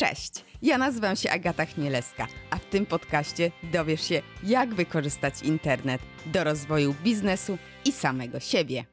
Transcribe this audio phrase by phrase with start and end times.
[0.00, 0.32] Cześć,
[0.62, 6.44] ja nazywam się Agata Chmielewska, a w tym podcaście dowiesz się, jak wykorzystać internet do
[6.44, 8.84] rozwoju biznesu i samego siebie.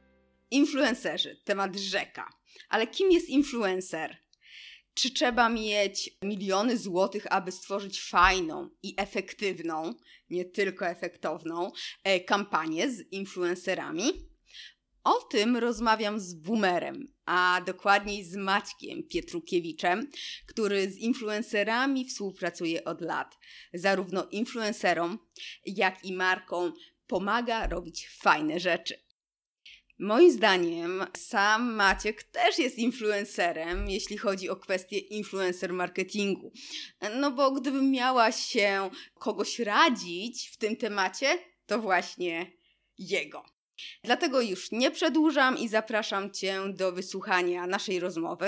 [0.51, 2.29] Influencerzy, temat rzeka.
[2.69, 4.17] Ale kim jest influencer?
[4.93, 9.93] Czy trzeba mieć miliony złotych, aby stworzyć fajną i efektywną,
[10.29, 11.71] nie tylko efektowną,
[12.03, 14.34] e, kampanię z influencerami?
[15.05, 20.09] O tym rozmawiam z Boomerem, a dokładniej z Maćkiem Pietrukiewiczem,
[20.45, 23.37] który z influencerami współpracuje od lat.
[23.73, 25.19] Zarówno influencerom,
[25.65, 26.73] jak i markom
[27.07, 29.05] pomaga robić fajne rzeczy.
[29.99, 36.51] Moim zdaniem sam Maciek też jest influencerem, jeśli chodzi o kwestię influencer marketingu.
[37.19, 42.51] No bo gdybym miała się kogoś radzić w tym temacie, to właśnie
[42.97, 43.54] jego.
[44.03, 48.47] Dlatego już nie przedłużam i zapraszam Cię do wysłuchania naszej rozmowy.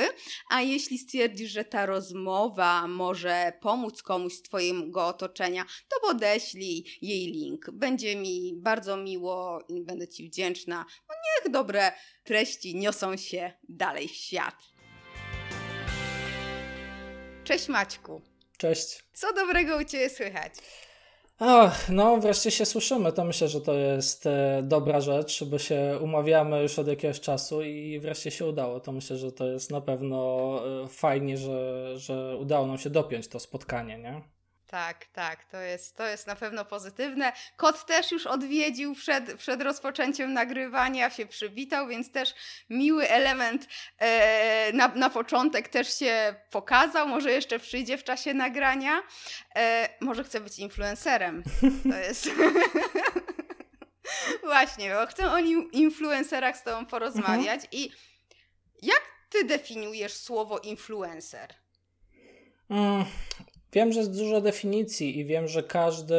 [0.49, 7.27] A jeśli stwierdzisz, że ta rozmowa może pomóc komuś z Twojego otoczenia, to podeślij jej
[7.27, 7.71] link.
[7.71, 10.85] Będzie mi bardzo miło i będę Ci wdzięczna.
[11.09, 11.91] No niech dobre
[12.23, 14.55] treści niosą się dalej w świat.
[17.43, 18.21] Cześć Maćku.
[18.57, 19.03] Cześć.
[19.13, 20.53] Co dobrego u Ciebie słychać?
[21.39, 23.11] Ach, no wreszcie się słyszymy.
[23.11, 27.63] To myślę, że to jest e, dobra rzecz, bo się umawiamy już od jakiegoś czasu
[27.63, 28.79] i wreszcie się udało.
[28.79, 33.27] To myślę, że to jest na pewno e, fajnie, że, że udało nam się dopiąć
[33.27, 34.36] to spotkanie, nie?
[34.67, 37.33] Tak, tak, to jest, to jest na pewno pozytywne.
[37.57, 42.33] Kot też już odwiedził przed, przed rozpoczęciem nagrywania, się przywitał, więc też
[42.69, 47.07] miły element e, na, na początek też się pokazał.
[47.07, 49.01] Może jeszcze przyjdzie w czasie nagrania.
[49.55, 51.43] E, może chce być influencerem.
[51.91, 52.29] To jest.
[54.43, 55.37] Właśnie, bo chcę o
[55.71, 57.63] influencerach z Tobą porozmawiać.
[57.63, 57.69] Mhm.
[57.71, 57.91] I
[58.81, 61.53] jak Ty definiujesz słowo influencer?
[62.69, 63.05] Mm,
[63.77, 66.15] Wiem, że jest dużo definicji i wiem, że każdy,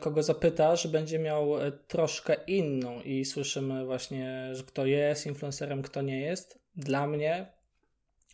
[0.00, 6.02] kogo zapytasz, będzie miał e, troszkę inną i słyszymy właśnie, że kto jest influencerem, kto
[6.02, 6.58] nie jest.
[6.76, 7.46] Dla mnie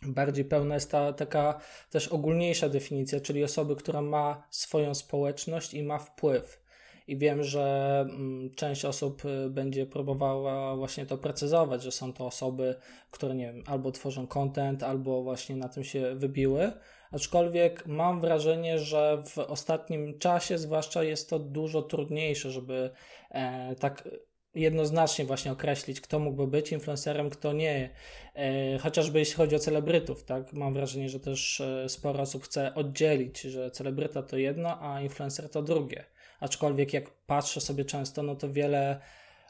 [0.01, 1.59] bardziej pełna jest ta taka
[1.89, 6.63] też ogólniejsza definicja, czyli osoby, która ma swoją społeczność i ma wpływ.
[7.07, 12.25] I wiem, że mm, część osób e, będzie próbowała właśnie to precyzować, że są to
[12.25, 12.75] osoby,
[13.11, 16.71] które nie wiem, albo tworzą content, albo właśnie na tym się wybiły
[17.13, 22.91] Aczkolwiek mam wrażenie, że w ostatnim czasie, zwłaszcza, jest to dużo trudniejsze, żeby
[23.31, 24.09] e, tak
[24.55, 27.89] jednoznacznie właśnie określić, kto mógłby być influencerem, kto nie.
[28.35, 30.53] E, chociażby jeśli chodzi o celebrytów, tak?
[30.53, 35.49] Mam wrażenie, że też e, sporo osób chce oddzielić, że celebryta to jedno, a influencer
[35.49, 36.05] to drugie.
[36.39, 38.99] Aczkolwiek jak patrzę sobie często, no to wiele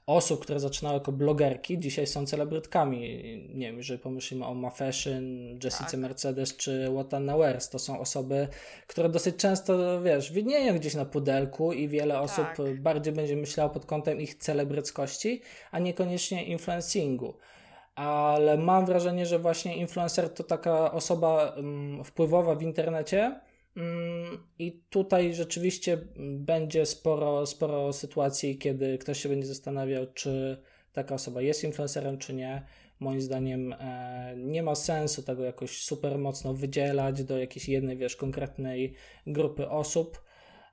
[0.05, 2.99] osób, które zaczynały jako blogerki, dzisiaj są celebrytkami.
[3.53, 5.23] Nie wiem, jeżeli pomyślimy o Ma Fashion,
[5.63, 5.99] Jessica tak.
[5.99, 8.47] Mercedes czy Watana Wears, to są osoby,
[8.87, 12.23] które dosyć często, wiesz, widnieją gdzieś na pudelku i wiele tak.
[12.23, 15.41] osób bardziej będzie myślało pod kątem ich celebryckości,
[15.71, 17.33] a niekoniecznie influencingu
[17.95, 23.52] ale mam wrażenie, że właśnie influencer to taka osoba um, wpływowa w internecie, Mm,
[24.59, 25.97] I tutaj rzeczywiście
[26.39, 30.61] będzie sporo, sporo sytuacji, kiedy ktoś się będzie zastanawiał, czy
[30.91, 32.65] taka osoba jest influencerem, czy nie.
[32.99, 38.15] Moim zdaniem e, nie ma sensu tego jakoś super mocno wydzielać do jakiejś jednej, wiesz,
[38.15, 38.95] konkretnej
[39.27, 40.23] grupy osób,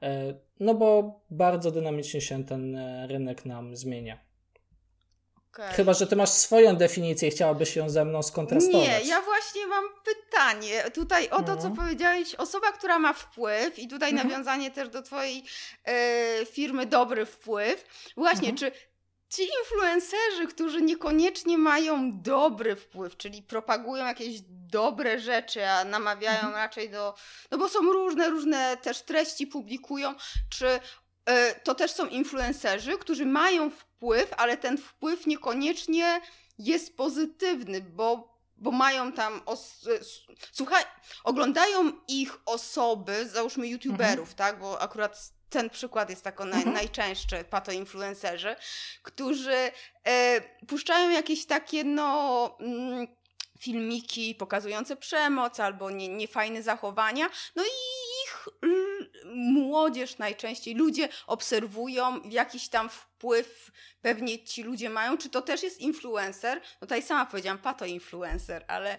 [0.03, 4.30] e, no bo bardzo dynamicznie się ten e, rynek nam zmienia.
[5.53, 5.73] Okay.
[5.73, 8.89] Chyba, że ty masz swoją definicję i chciałabyś ją ze mną skontrastować.
[8.89, 11.77] Nie, ja właśnie mam pytanie tutaj o to, co mhm.
[11.77, 12.35] powiedziałeś.
[12.35, 14.29] Osoba, która ma wpływ i tutaj mhm.
[14.29, 15.45] nawiązanie też do twojej
[15.85, 17.85] e, firmy Dobry Wpływ.
[18.17, 18.57] Właśnie, mhm.
[18.57, 18.73] czy
[19.31, 24.41] ci influencerzy, którzy niekoniecznie mają dobry wpływ, czyli propagują jakieś
[24.71, 26.55] dobre rzeczy, a namawiają mhm.
[26.55, 27.15] raczej do.
[27.51, 30.15] No bo są różne, różne też treści publikują,
[30.51, 30.81] czy
[31.63, 36.21] to też są influencerzy, którzy mają wpływ, ale ten wpływ niekoniecznie
[36.59, 39.41] jest pozytywny, bo, bo mają tam.
[39.47, 40.01] Os- e,
[40.53, 40.85] słuchaj,
[41.25, 44.37] oglądają ich osoby, załóżmy YouTuberów, mhm.
[44.37, 44.61] tak?
[44.61, 46.77] Bo akurat ten przykład jest tako naj, mhm.
[46.77, 48.57] najczęstszy, pato-influencerzy,
[49.03, 49.73] którzy
[50.05, 52.57] e, puszczają jakieś takie, no.
[52.61, 53.07] Mm,
[53.61, 57.31] filmiki pokazujące przemoc albo nie, niefajne zachowania.
[57.57, 57.69] No i
[59.35, 63.73] młodzież najczęściej, ludzie obserwują, jakiś tam wpływ
[64.03, 65.19] pewnie ci ludzie mają.
[65.19, 66.61] Czy to też jest influencer?
[66.81, 68.99] No tutaj sama powiedziałam, pato influencer, ale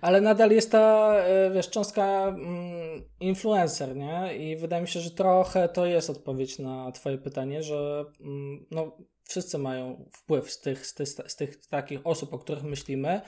[0.00, 4.36] ale nadal jest ta, e, wiesz, cząstka mm, influencer, nie?
[4.36, 8.96] I wydaje mi się, że trochę to jest odpowiedź na twoje pytanie, że mm, no,
[9.28, 13.20] wszyscy mają wpływ z tych, z tych, z tych takich osób, o których myślimy.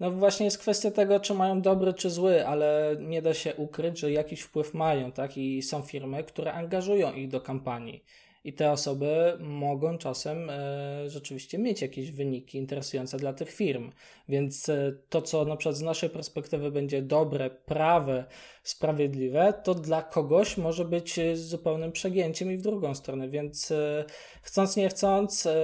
[0.00, 3.98] No właśnie jest kwestia tego, czy mają dobry, czy zły, ale nie da się ukryć,
[3.98, 5.36] że jakiś wpływ mają, tak?
[5.36, 8.04] I są firmy, które angażują ich do kampanii.
[8.44, 13.90] I te osoby mogą czasem e, rzeczywiście mieć jakieś wyniki interesujące dla tych firm.
[14.28, 18.24] Więc e, to, co na przykład z naszej perspektywy będzie dobre, prawe,
[18.64, 23.28] sprawiedliwe, to dla kogoś może być e, zupełnym przegięciem i w drugą stronę.
[23.28, 24.04] Więc e,
[24.42, 25.54] chcąc, nie chcąc, e,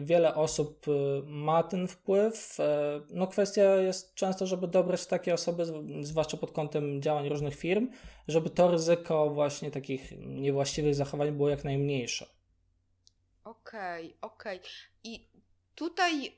[0.00, 0.86] wiele osób
[1.26, 2.58] ma ten wpływ.
[3.10, 5.64] No, kwestia jest często, żeby dobrać takie osoby,
[6.00, 7.88] zwłaszcza pod kątem działań różnych firm,
[8.28, 12.26] żeby to ryzyko właśnie takich niewłaściwych zachowań było jak najmniejsze.
[13.44, 14.58] Okej, okay, okej.
[14.58, 14.70] Okay.
[15.04, 15.28] I
[15.74, 16.30] tutaj, yy,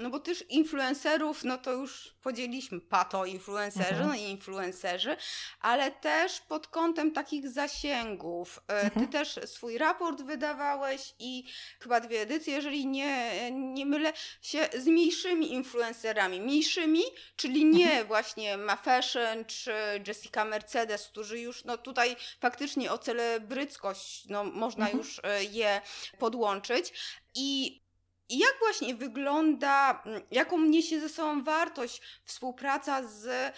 [0.00, 4.08] no bo też influencerów, no to już podzieliliśmy pato influencerzy, mhm.
[4.08, 5.16] no i influencerzy,
[5.60, 8.60] ale też pod kątem takich zasięgów.
[8.68, 9.06] Yy, mhm.
[9.06, 11.44] Ty też swój raport wydawałeś i
[11.80, 14.12] chyba dwie edycje, jeżeli nie, nie mylę
[14.42, 16.40] się, z mniejszymi influencerami.
[16.40, 17.02] Mniejszymi,
[17.36, 18.06] czyli nie mhm.
[18.06, 19.72] właśnie Ma Fashion czy
[20.06, 24.98] Jessica Mercedes, którzy już, no tutaj faktycznie o celebryckość, no można mhm.
[24.98, 25.80] już y, je
[26.18, 26.92] podłączyć.
[27.34, 27.80] I
[28.38, 33.52] jak właśnie wygląda, mm, jaką niesie ze sobą wartość współpraca z e,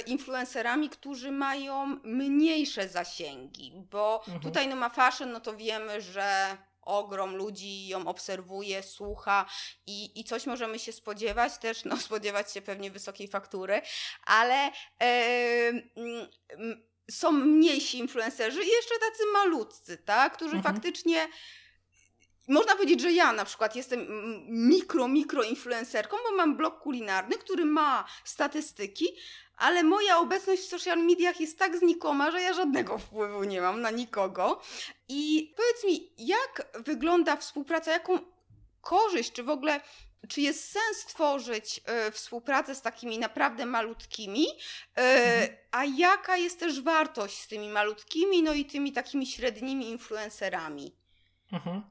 [0.00, 3.72] influencerami, którzy mają mniejsze zasięgi?
[3.90, 4.40] Bo mhm.
[4.40, 9.46] tutaj no ma fashion, no to wiemy, że ogrom ludzi ją obserwuje, słucha
[9.86, 13.82] i, i coś możemy się spodziewać, też no, spodziewać się pewnie wysokiej faktury,
[14.26, 14.70] ale
[15.00, 16.72] yy,
[17.10, 20.74] są mniejsi influencerzy i jeszcze tacy malutcy, tak, którzy mhm.
[20.74, 21.28] faktycznie
[22.48, 24.06] można powiedzieć, że ja na przykład jestem
[24.48, 29.06] mikro, mikro influencerką, bo mam blog kulinarny, który ma statystyki,
[29.56, 33.80] ale moja obecność w social mediach jest tak znikoma, że ja żadnego wpływu nie mam
[33.80, 34.60] na nikogo.
[35.08, 38.18] I powiedz mi, jak wygląda współpraca, jaką
[38.80, 39.80] korzyść, czy w ogóle
[40.28, 45.56] czy jest sens tworzyć y, współpracę z takimi naprawdę malutkimi, y, mhm.
[45.70, 50.92] a jaka jest też wartość z tymi malutkimi, no i tymi takimi średnimi influencerami?
[51.52, 51.82] Mhm.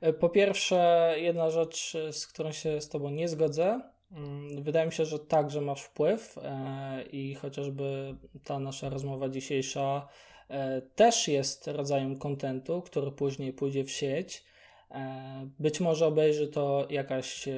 [0.00, 3.80] E, po pierwsze, jedna rzecz, z którą się z Tobą nie zgodzę.
[4.12, 10.08] Mm, wydaje mi się, że także masz wpływ e, i chociażby ta nasza rozmowa dzisiejsza
[10.48, 14.48] e, też jest rodzajem kontentu, który później pójdzie w sieć.
[15.58, 17.48] Być może obejrzy to jakaś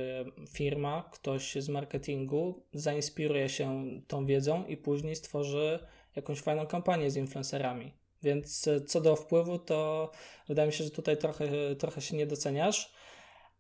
[0.48, 5.78] firma, ktoś z marketingu, zainspiruje się tą wiedzą i później stworzy
[6.16, 7.92] jakąś fajną kampanię z influencerami.
[8.22, 10.10] Więc e, co do wpływu, to
[10.48, 11.46] wydaje mi się, że tutaj trochę,
[11.78, 12.92] trochę się nie doceniasz.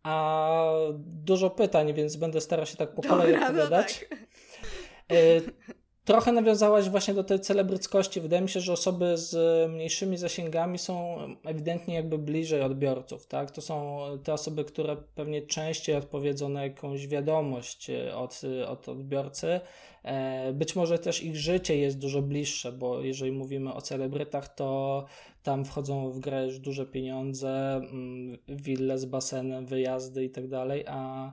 [0.02, 4.06] A dużo pytań, więc będę starał się tak po kolei no odpowiadać.
[4.10, 5.76] No tak.
[6.10, 8.20] Trochę nawiązałaś właśnie do tej celebryckości.
[8.20, 13.50] Wydaje mi się, że osoby z mniejszymi zasięgami są ewidentnie jakby bliżej odbiorców, tak?
[13.50, 19.60] To są te osoby, które pewnie częściej odpowiedzą na jakąś wiadomość e, od, od odbiorcy.
[20.02, 25.04] E, być może też ich życie jest dużo bliższe, bo jeżeli mówimy o celebrytach, to
[25.42, 30.84] tam wchodzą w grę już duże pieniądze, mm, wille z basenem, wyjazdy i tak dalej,
[30.88, 31.32] a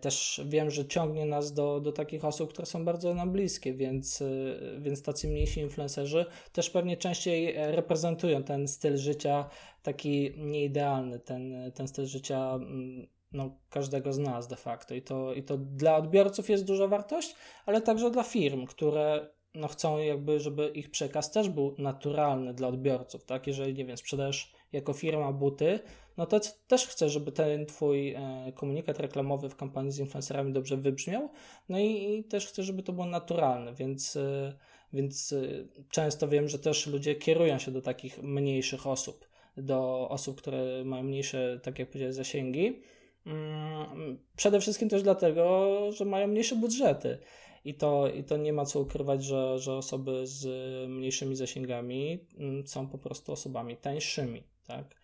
[0.00, 4.22] też wiem, że ciągnie nas do, do takich osób, które są bardzo nam bliskie, więc,
[4.22, 9.48] e, więc tacy mniejsi influencerzy też pewnie częściej reprezentują ten styl życia
[9.82, 14.94] taki nieidealny, ten, ten styl życia mm, no, każdego z nas de facto.
[14.94, 17.34] I to, I to dla odbiorców jest duża wartość,
[17.66, 22.68] ale także dla firm, które no, chcą jakby, żeby ich przekaz też był naturalny dla
[22.68, 23.46] odbiorców, tak?
[23.46, 25.80] Jeżeli, nie wiem, sprzedajesz jako firma buty,
[26.16, 30.76] no to też chcę, żeby ten Twój e, komunikat reklamowy w kampanii z influencerami dobrze
[30.76, 31.28] wybrzmiał,
[31.68, 34.54] no i, i też chcę, żeby to było naturalne, więc, e,
[34.92, 35.46] więc e,
[35.90, 41.02] często wiem, że też ludzie kierują się do takich mniejszych osób, do osób, które mają
[41.02, 42.82] mniejsze, tak jak powiedziałeś, zasięgi.
[43.26, 47.18] Mm, przede wszystkim też dlatego, że mają mniejsze budżety.
[47.64, 50.46] I to, I to nie ma co ukrywać, że, że osoby z
[50.90, 54.42] mniejszymi zasięgami mm, są po prostu osobami tańszymi.
[54.66, 55.03] Tak?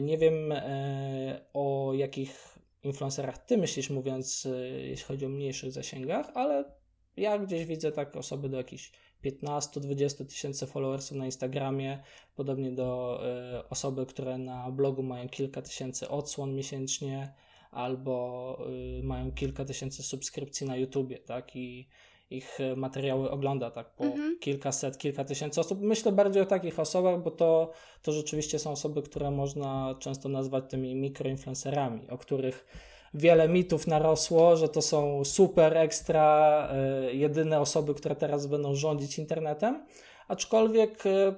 [0.00, 6.30] Nie wiem e, o jakich influencerach ty myślisz, mówiąc, e, jeśli chodzi o mniejszych zasięgach,
[6.34, 6.64] ale
[7.16, 8.92] ja gdzieś widzę tak osoby do jakichś
[9.24, 12.02] 15-20 tysięcy followersów na Instagramie,
[12.34, 13.20] podobnie do
[13.60, 17.34] y, osoby, które na blogu mają kilka tysięcy odsłon miesięcznie,
[17.70, 18.58] albo
[19.02, 21.56] mają kilka tysięcy subskrypcji na YouTubie, tak?
[21.56, 21.88] I
[22.30, 24.38] ich e, materiały ogląda tak po mhm.
[24.38, 25.80] kilkaset, kilka tysięcy osób.
[25.82, 27.70] Myślę bardziej o takich osobach, bo to,
[28.02, 32.66] to rzeczywiście są osoby, które można często nazwać tymi mikroinfluencerami, o których
[33.14, 36.68] wiele mitów narosło, że to są super, ekstra,
[37.08, 39.86] y, jedyne osoby, które teraz będą rządzić internetem.
[40.28, 41.34] Aczkolwiek y,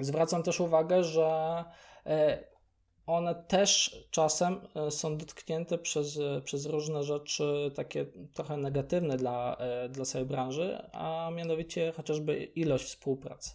[0.00, 1.64] zwracam też uwagę, że
[2.06, 2.10] y,
[3.06, 9.56] one też czasem e, są dotknięte przez, e, przez różne rzeczy takie trochę negatywne dla,
[9.56, 13.50] e, dla całej branży, a mianowicie chociażby ilość współpracy.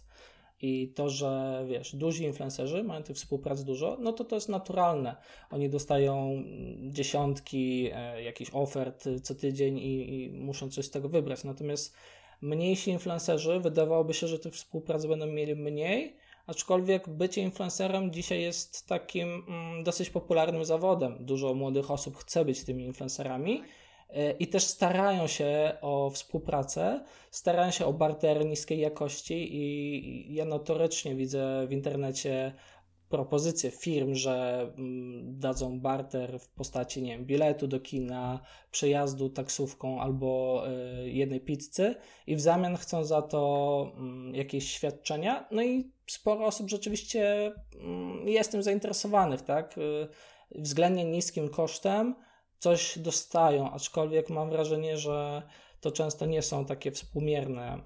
[0.62, 5.16] I to, że wiesz, duzi influencerzy mają tych współprac dużo, no to to jest naturalne.
[5.50, 6.44] Oni dostają
[6.80, 11.44] dziesiątki e, jakichś ofert co tydzień i, i muszą coś z tego wybrać.
[11.44, 11.94] Natomiast
[12.40, 16.16] mniejsi influencerzy wydawałoby się, że tych współprac będą mieli mniej,
[16.46, 21.16] aczkolwiek bycie influencerem dzisiaj jest takim mm, dosyć popularnym zawodem.
[21.20, 23.62] Dużo młodych osób chce być tymi influencerami
[24.10, 30.44] e, i też starają się o współpracę, starają się o barter niskiej jakości i ja
[30.44, 32.52] notorycznie widzę w internecie
[33.10, 40.00] propozycje firm, że mm, dadzą barter w postaci, nie wiem, biletu do kina, przejazdu taksówką
[40.00, 40.62] albo
[41.04, 41.94] y, jednej pizzy
[42.26, 45.48] i w zamian chcą za to mm, jakieś świadczenia.
[45.50, 49.78] No i sporo osób rzeczywiście mm, jest tym zainteresowanych, tak?
[49.78, 50.08] Y,
[50.54, 52.14] względnie niskim kosztem
[52.58, 55.42] coś dostają, aczkolwiek mam wrażenie, że
[55.80, 57.80] to często nie są takie współmierne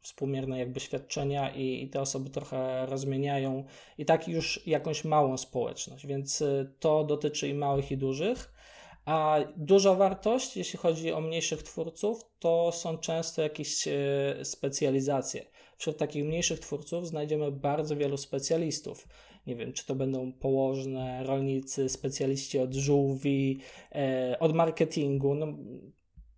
[0.00, 3.64] współmierne jakby świadczenia i, i, te osoby trochę rozmieniają
[3.98, 8.52] i tak już jakąś małą społeczność, więc y, to dotyczy i małych i dużych.
[9.04, 13.92] A duża wartość, jeśli chodzi o mniejszych twórców, to są często jakieś y,
[14.44, 15.46] specjalizacje.
[15.80, 19.08] Wśród takich mniejszych twórców znajdziemy bardzo wielu specjalistów.
[19.46, 23.60] Nie wiem, czy to będą położne, rolnicy, specjaliści od żółwi,
[23.92, 25.34] e, od marketingu.
[25.34, 25.46] No,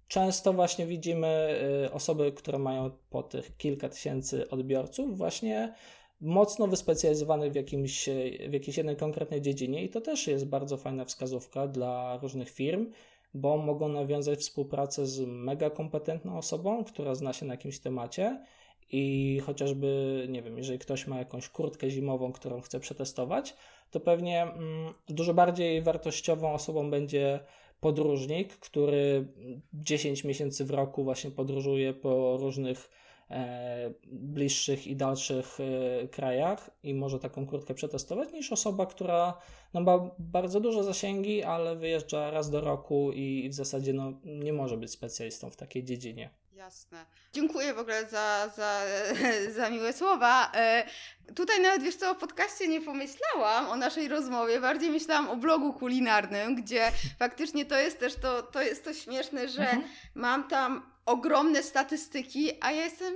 [0.09, 5.75] często właśnie widzimy y, osoby, które mają po tych kilka tysięcy odbiorców, właśnie
[6.21, 8.09] mocno wyspecjalizowanych w, jakimś,
[8.49, 12.91] w jakiejś jednej konkretnej dziedzinie i to też jest bardzo fajna wskazówka dla różnych firm,
[13.35, 18.45] bo mogą nawiązać współpracę z mega kompetentną osobą, która zna się na jakimś temacie
[18.93, 23.55] i chociażby, nie wiem, jeżeli ktoś ma jakąś kurtkę zimową, którą chce przetestować,
[23.91, 27.41] to pewnie mm, dużo bardziej wartościową osobą będzie
[27.81, 29.27] podróżnik, który
[29.75, 32.91] 10 miesięcy w roku właśnie podróżuje po różnych
[33.31, 39.39] e, bliższych i dalszych e, krajach i może taką kurtkę przetestować, niż osoba, która
[39.75, 44.53] no, ma bardzo duże zasięgi, ale wyjeżdża raz do roku i w zasadzie no, nie
[44.53, 46.42] może być specjalistą w takiej dziedzinie.
[46.63, 47.07] Jasne.
[47.33, 48.81] Dziękuję w ogóle za, za,
[49.57, 50.53] za miłe słowa.
[50.55, 50.87] E,
[51.35, 55.73] tutaj nawet wiesz co, o podcaście nie pomyślałam, o naszej rozmowie, bardziej myślałam o blogu
[55.73, 59.83] kulinarnym, gdzie faktycznie to jest też to, to jest to śmieszne, że mhm.
[60.15, 63.15] mam tam ogromne statystyki, a ja jestem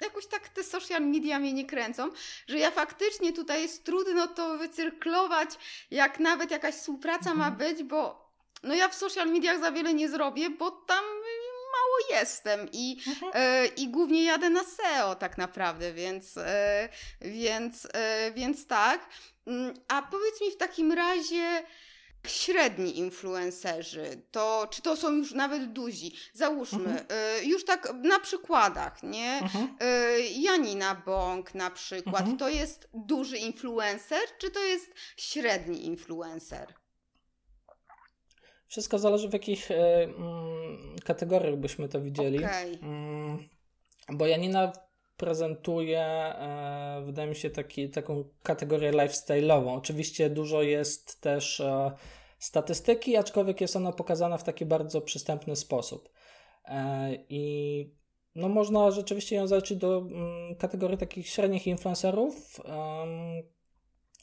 [0.00, 2.10] jakoś tak te social media mnie nie kręcą,
[2.48, 5.50] że ja faktycznie tutaj jest trudno to wycyrklować,
[5.90, 7.38] jak nawet jakaś współpraca mhm.
[7.38, 8.28] ma być, bo
[8.62, 11.04] no ja w social mediach za wiele nie zrobię, bo tam
[12.10, 13.32] jestem i, mhm.
[13.34, 16.88] e, i głównie jadę na SEO tak naprawdę, więc, e,
[17.20, 19.08] więc, e, więc tak.
[19.46, 21.62] Mm, a powiedz mi w takim razie,
[22.26, 26.16] średni influencerzy, to czy to są już nawet duzi?
[26.32, 27.06] Załóżmy, mhm.
[27.48, 29.38] już tak na przykładach, nie?
[29.42, 29.76] Mhm.
[30.30, 32.36] Janina Bąk na przykład, mhm.
[32.36, 36.74] to jest duży influencer, czy to jest średni influencer?
[38.68, 42.38] Wszystko zależy w jakich e, mm, kategoriach byśmy to widzieli.
[42.38, 42.78] Okay.
[42.82, 43.48] Mm,
[44.12, 44.72] bo Janina
[45.16, 49.76] prezentuje, e, wydaje mi się, taki, taką kategorię lifestyle'ową.
[49.76, 51.92] Oczywiście dużo jest też e,
[52.38, 56.08] statystyki, aczkolwiek jest ona pokazana w taki bardzo przystępny sposób.
[57.28, 57.84] I
[58.34, 62.60] no można rzeczywiście ją zaliczyć do mm, kategorii takich średnich influencerów,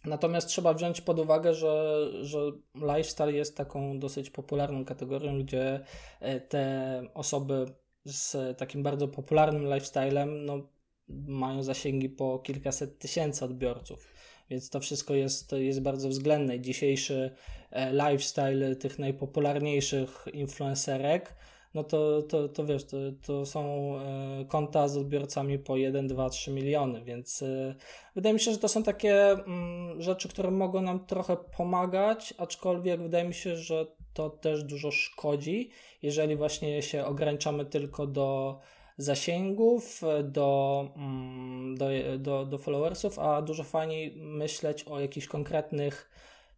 [0.05, 2.39] Natomiast trzeba wziąć pod uwagę, że, że
[2.75, 5.79] lifestyle jest taką dosyć popularną kategorią, gdzie
[6.19, 7.65] e, te osoby
[8.05, 10.69] z takim bardzo popularnym lifestylem no,
[11.09, 14.07] mają zasięgi po kilkaset tysięcy odbiorców.
[14.49, 16.59] Więc to wszystko jest, jest bardzo względne.
[16.59, 17.31] Dzisiejszy
[17.71, 21.35] e, lifestyle tych najpopularniejszych influencerek
[21.75, 26.29] no to, to, to wiesz, to, to są e, konta z odbiorcami po 1, 2,
[26.29, 27.75] 3 miliony, więc e,
[28.15, 33.01] wydaje mi się, że to są takie mm, rzeczy, które mogą nam trochę pomagać, aczkolwiek
[33.01, 35.69] wydaje mi się, że to też dużo szkodzi,
[36.01, 38.59] jeżeli właśnie się ograniczamy tylko do
[38.97, 46.09] zasięgów, do, mm, do, do, do followersów, a dużo fajniej myśleć o jakichś konkretnych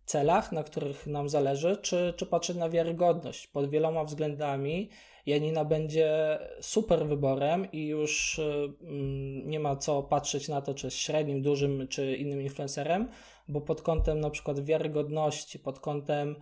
[0.07, 3.47] celach, na których nam zależy, czy, czy patrzeć na wiarygodność.
[3.47, 4.89] Pod wieloma względami
[5.25, 10.97] Janina będzie super wyborem i już mm, nie ma co patrzeć na to, czy jest
[10.97, 13.07] średnim, dużym, czy innym influencerem,
[13.47, 16.35] bo pod kątem na przykład wiarygodności, pod kątem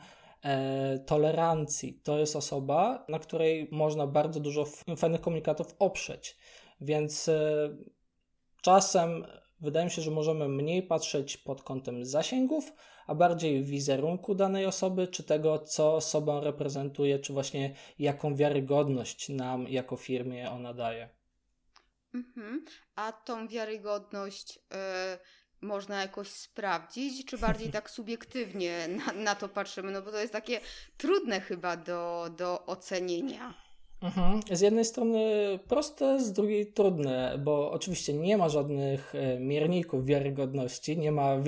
[0.43, 4.65] e, tolerancji, to jest osoba, na której można bardzo dużo
[4.97, 6.37] fajnych komunikatów oprzeć.
[6.81, 7.69] Więc e,
[8.61, 9.25] czasem
[9.61, 12.73] wydaje mi się, że możemy mniej patrzeć pod kątem zasięgów,
[13.07, 19.67] a bardziej wizerunku danej osoby, czy tego, co osobą reprezentuje, czy właśnie jaką wiarygodność nam
[19.67, 21.09] jako firmie ona daje.
[22.13, 22.65] Mhm.
[22.95, 24.59] A tą wiarygodność y,
[25.61, 29.91] można jakoś sprawdzić, czy bardziej tak subiektywnie na, na, to patrzymy?
[29.91, 30.59] No bo to jest takie
[30.97, 33.64] trudne chyba do, do ocenienia.
[34.01, 34.39] Mhm.
[34.51, 35.19] Z jednej strony
[35.67, 41.39] proste, z drugiej trudne, bo oczywiście nie ma żadnych e, mierników wiarygodności, nie ma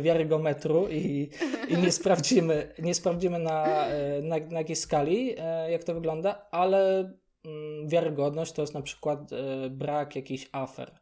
[0.00, 1.30] wiarygometru i,
[1.68, 6.46] i nie sprawdzimy, nie sprawdzimy na, e, na, na jakiej skali, e, jak to wygląda,
[6.50, 6.98] ale
[7.44, 9.30] mm, wiarygodność to jest na przykład
[9.70, 10.92] brak jakichś afer.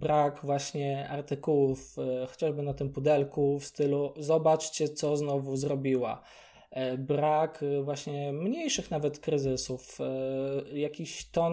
[0.00, 1.96] Brak właśnie artykułów,
[2.28, 6.22] chociażby na tym pudelku w stylu zobaczcie, co znowu zrobiła
[6.98, 11.52] brak e, właśnie mniejszych nawet kryzysów, e, jakiś ton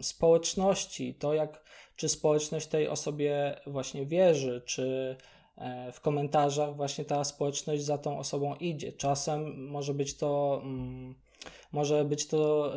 [0.00, 1.64] społeczności, to jak
[1.96, 5.16] czy społeczność tej osobie właśnie wierzy, czy
[5.92, 8.92] w komentarzach właśnie ta społeczność za tą osobą idzie.
[8.92, 11.14] Czasem może być to mm,
[11.72, 12.72] może być to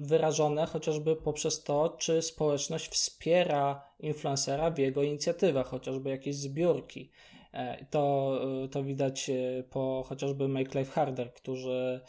[0.00, 7.10] wyrażone chociażby poprzez to, czy społeczność wspiera influencera w jego inicjatywach, chociażby jakieś zbiórki.
[7.54, 12.00] E, to, e, to widać e, po chociażby Make Life Harder, którzy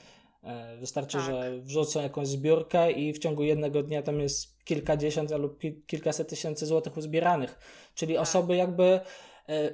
[0.79, 1.25] wystarczy, tak.
[1.25, 6.65] że wrzucą jakąś zbiórkę i w ciągu jednego dnia tam jest kilkadziesiąt lub kilkaset tysięcy
[6.65, 7.59] złotych uzbieranych.
[7.95, 8.23] Czyli tak.
[8.23, 8.99] osoby jakby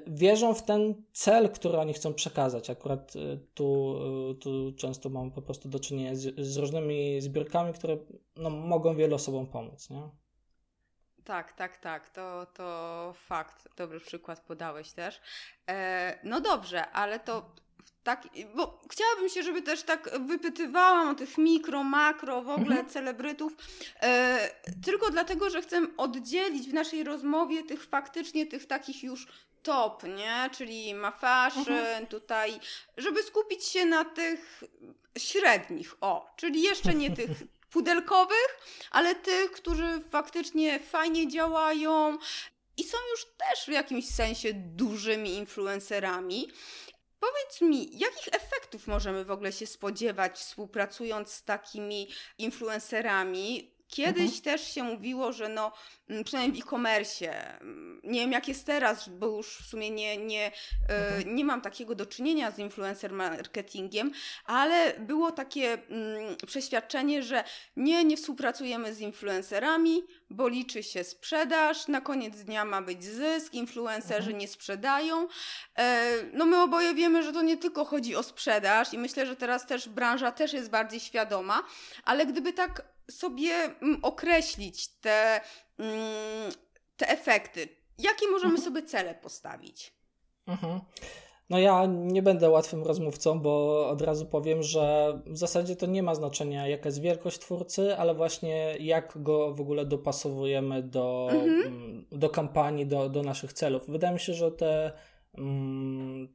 [0.08, 2.70] wierzą w ten cel, który oni chcą przekazać.
[2.70, 3.14] Akurat
[3.54, 3.96] tu,
[4.40, 7.98] tu często mam po prostu do czynienia z, z różnymi zbiórkami, które
[8.36, 9.90] no, mogą wielu osobom pomóc.
[9.90, 10.02] Nie?
[11.32, 12.10] Tak, tak, tak.
[12.10, 13.68] To, to fakt.
[13.78, 15.22] Dobry przykład podałeś też.
[15.70, 17.56] E, no dobrze, ale to
[18.04, 22.90] tak, bo chciałabym się, żeby też tak wypytywałam o tych mikro, makro, w ogóle mhm.
[22.90, 23.54] celebrytów,
[24.02, 24.50] e,
[24.86, 29.28] tylko dlatego, że chcę oddzielić w naszej rozmowie tych faktycznie, tych takich już
[29.64, 30.50] top, nie?
[30.52, 32.08] Czyli ma fashion, mhm.
[32.08, 32.60] tutaj,
[32.98, 34.64] żeby skupić się na tych
[35.18, 37.30] średnich, o, czyli jeszcze nie tych
[37.72, 38.60] pudelkowych,
[38.92, 42.18] ale tych, którzy faktycznie fajnie działają
[42.78, 46.52] i są już też w jakimś sensie dużymi influencerami.
[47.20, 52.08] Powiedz mi, jakich efektów możemy w ogóle się spodziewać współpracując z takimi
[52.38, 53.71] influencerami?
[53.92, 54.42] Kiedyś mhm.
[54.42, 55.72] też się mówiło, że no,
[56.10, 60.18] mm, przynajmniej w e-commerce, mm, nie wiem jak jest teraz, bo już w sumie nie,
[60.18, 60.52] nie,
[60.90, 61.36] e, mhm.
[61.36, 64.12] nie mam takiego do czynienia z influencer marketingiem,
[64.46, 67.44] ale było takie mm, przeświadczenie, że
[67.76, 73.54] nie, nie współpracujemy z influencerami, bo liczy się sprzedaż, na koniec dnia ma być zysk,
[73.54, 74.38] influencerzy mhm.
[74.38, 75.28] nie sprzedają.
[75.78, 79.36] E, no my oboje wiemy, że to nie tylko chodzi o sprzedaż i myślę, że
[79.36, 81.64] teraz też branża też jest bardziej świadoma,
[82.04, 85.42] ale gdyby tak sobie mm, określić te,
[85.78, 86.52] mm,
[86.98, 87.68] te efekty?
[87.98, 88.64] Jakie możemy mhm.
[88.64, 89.94] sobie cele postawić?
[90.48, 90.82] Mhm.
[91.50, 96.04] No ja nie będę łatwym rozmówcą, bo od razu powiem, że w zasadzie to nie
[96.04, 101.62] ma znaczenia jaka jest wielkość twórcy, ale właśnie jak go w ogóle dopasowujemy do, mhm.
[101.62, 103.88] Mm, do kampanii, do, do naszych celów.
[103.88, 104.92] Wydaje mi się, że te,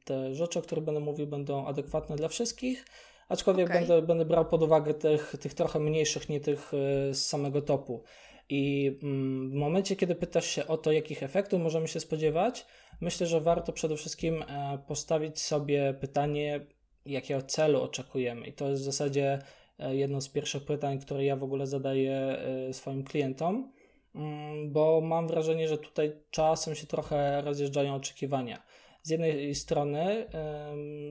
[0.05, 2.85] te rzeczy, o których będę mówił, będą adekwatne dla wszystkich.
[3.29, 3.79] Aczkolwiek okay.
[3.79, 8.03] będę, będę brał pod uwagę tych, tych trochę mniejszych, nie tych e, z samego topu.
[8.49, 12.65] I mm, w momencie, kiedy pytasz się o to, jakich efektów możemy się spodziewać,
[13.01, 16.65] myślę, że warto przede wszystkim e, postawić sobie pytanie,
[17.05, 18.47] jakiego celu oczekujemy.
[18.47, 19.39] I to jest w zasadzie
[19.79, 22.37] e, jedno z pierwszych pytań, które ja w ogóle zadaję
[22.71, 23.71] swoim klientom,
[24.15, 28.63] mm, bo mam wrażenie, że tutaj czasem się trochę rozjeżdżają oczekiwania
[29.03, 30.27] z jednej strony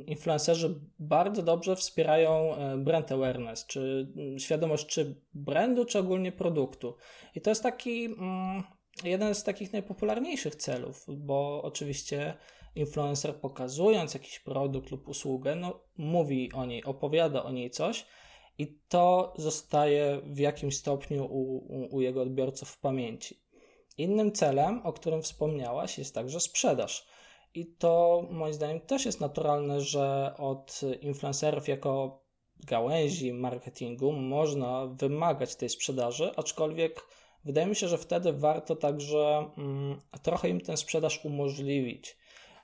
[0.06, 6.96] influencerzy bardzo dobrze wspierają e, brand awareness, czy mm, świadomość czy brandu, czy ogólnie produktu.
[7.34, 8.62] I to jest taki mm,
[9.04, 12.34] jeden z takich najpopularniejszych celów, bo oczywiście
[12.74, 18.06] influencer pokazując jakiś produkt lub usługę, no, mówi o niej, opowiada o niej coś
[18.58, 23.40] i to zostaje w jakimś stopniu u, u, u jego odbiorców w pamięci.
[23.98, 27.06] Innym celem, o którym wspomniałaś, jest także sprzedaż.
[27.56, 32.20] I to moim zdaniem też jest naturalne, że od influencerów jako
[32.66, 37.06] gałęzi marketingu można wymagać tej sprzedaży, aczkolwiek
[37.44, 42.16] wydaje mi się, że wtedy warto także mm, trochę im tę sprzedaż umożliwić.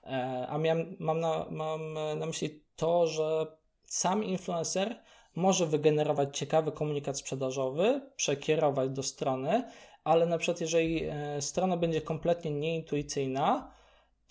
[0.05, 3.47] E, a miałem, mam, na, mam na myśli to, że
[3.87, 5.03] sam influencer
[5.37, 9.65] może wygenerować ciekawy komunikat sprzedażowy, przekierować do strony,
[10.05, 13.73] ale na przykład jeżeli e, strona będzie kompletnie nieintuicyjna,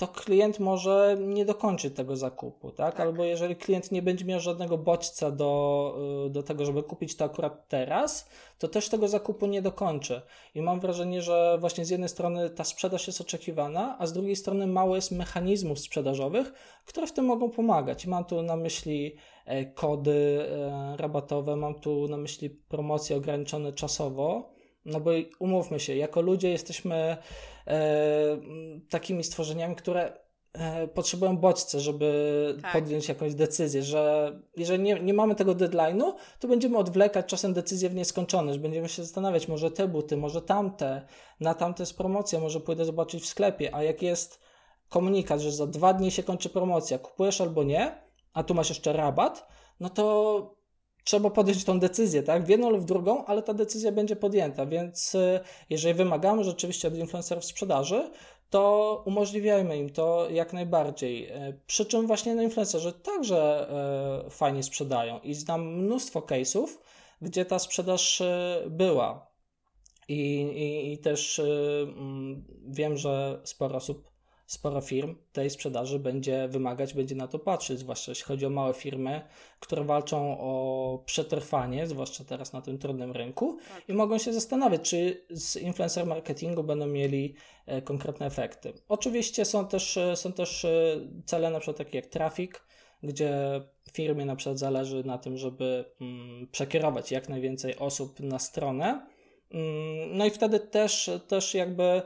[0.01, 2.95] to klient może nie dokończyć tego zakupu, tak?
[2.95, 2.99] tak?
[3.07, 5.95] Albo jeżeli klient nie będzie miał żadnego bodźca do,
[6.27, 10.21] y, do tego, żeby kupić to akurat teraz, to też tego zakupu nie dokończy.
[10.55, 14.35] I mam wrażenie, że właśnie z jednej strony ta sprzedaż jest oczekiwana, a z drugiej
[14.35, 16.53] strony mało jest mechanizmów sprzedażowych,
[16.85, 18.05] które w tym mogą pomagać.
[18.05, 24.60] Mam tu na myśli e, kody e, rabatowe, mam tu na myśli promocje ograniczone czasowo,
[24.85, 27.17] no bo umówmy się, jako ludzie jesteśmy
[27.67, 28.37] e,
[28.89, 30.13] takimi stworzeniami, które
[30.53, 32.73] e, potrzebują bodźce, żeby tak.
[32.73, 37.89] podjąć jakąś decyzję, że jeżeli nie, nie mamy tego deadline'u, to będziemy odwlekać czasem decyzję
[37.89, 38.59] w nieskończoność.
[38.59, 41.07] Będziemy się zastanawiać, może te buty, może tamte,
[41.39, 44.39] na tamte jest promocja, może pójdę zobaczyć w sklepie, a jak jest
[44.89, 48.01] komunikat, że za dwa dni się kończy promocja, kupujesz albo nie,
[48.33, 49.47] a tu masz jeszcze rabat,
[49.79, 50.60] no to
[51.03, 52.45] trzeba podjąć tą decyzję, tak?
[52.45, 56.87] W jedną lub w drugą, ale ta decyzja będzie podjęta, więc y, jeżeli wymagamy rzeczywiście
[56.87, 58.11] od influencerów sprzedaży,
[58.49, 61.27] to umożliwiajmy im to jak najbardziej.
[61.29, 63.69] E, przy czym właśnie no, influencerzy także
[64.25, 66.67] e, fajnie sprzedają i znam mnóstwo case'ów,
[67.21, 68.21] gdzie ta sprzedaż
[68.69, 69.31] była.
[70.07, 74.10] I, i, i też mm, wiem, że sporo osób
[74.51, 78.73] sporo firm tej sprzedaży będzie wymagać, będzie na to patrzeć, zwłaszcza jeśli chodzi o małe
[78.73, 79.21] firmy,
[79.59, 83.89] które walczą o przetrwanie, zwłaszcza teraz na tym trudnym rynku tak.
[83.89, 87.35] i mogą się zastanawiać, czy z influencer marketingu będą mieli
[87.65, 88.73] e, konkretne efekty.
[88.87, 92.63] Oczywiście są też, e, są też e, cele na przykład takie jak trafik,
[93.03, 93.61] gdzie
[93.93, 99.07] firmie na przykład zależy na tym, żeby mm, przekierować jak najwięcej osób na stronę,
[99.51, 102.01] mm, no i wtedy też, też jakby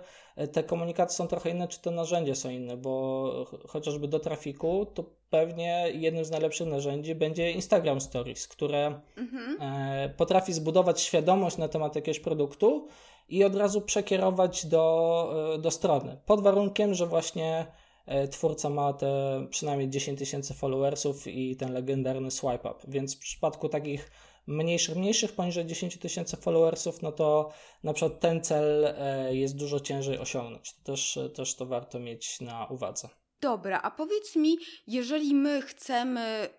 [0.52, 5.04] te komunikaty są trochę inne, czy te narzędzia są inne, bo chociażby do trafiku, to
[5.30, 9.58] pewnie jednym z najlepszych narzędzi będzie Instagram Stories, które mhm.
[9.62, 12.88] E, potrafi zbudować świadomość na temat jakiegoś produktu
[13.30, 16.18] i od razu przekierować do, e, do strony.
[16.26, 17.66] Pod warunkiem, że właśnie
[18.06, 22.76] e, twórca ma te przynajmniej 10 tysięcy followersów i ten legendarny swipe up.
[22.88, 24.12] Więc w przypadku takich
[24.48, 27.54] mniejszych, mniejszych poniżej 10 tysięcy followersów, no to
[27.84, 30.74] na przykład ten cel e, jest dużo ciężej osiągnąć.
[30.74, 33.10] Też, też to warto mieć na uwadze.
[33.42, 36.50] Dobra, a powiedz mi, jeżeli my chcemy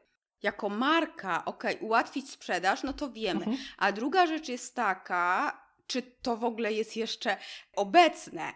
[0.43, 3.41] jako marka, ok, ułatwić sprzedaż, no to wiemy.
[3.41, 3.57] Mhm.
[3.79, 7.37] A druga rzecz jest taka, czy to w ogóle jest jeszcze
[7.77, 8.53] obecne,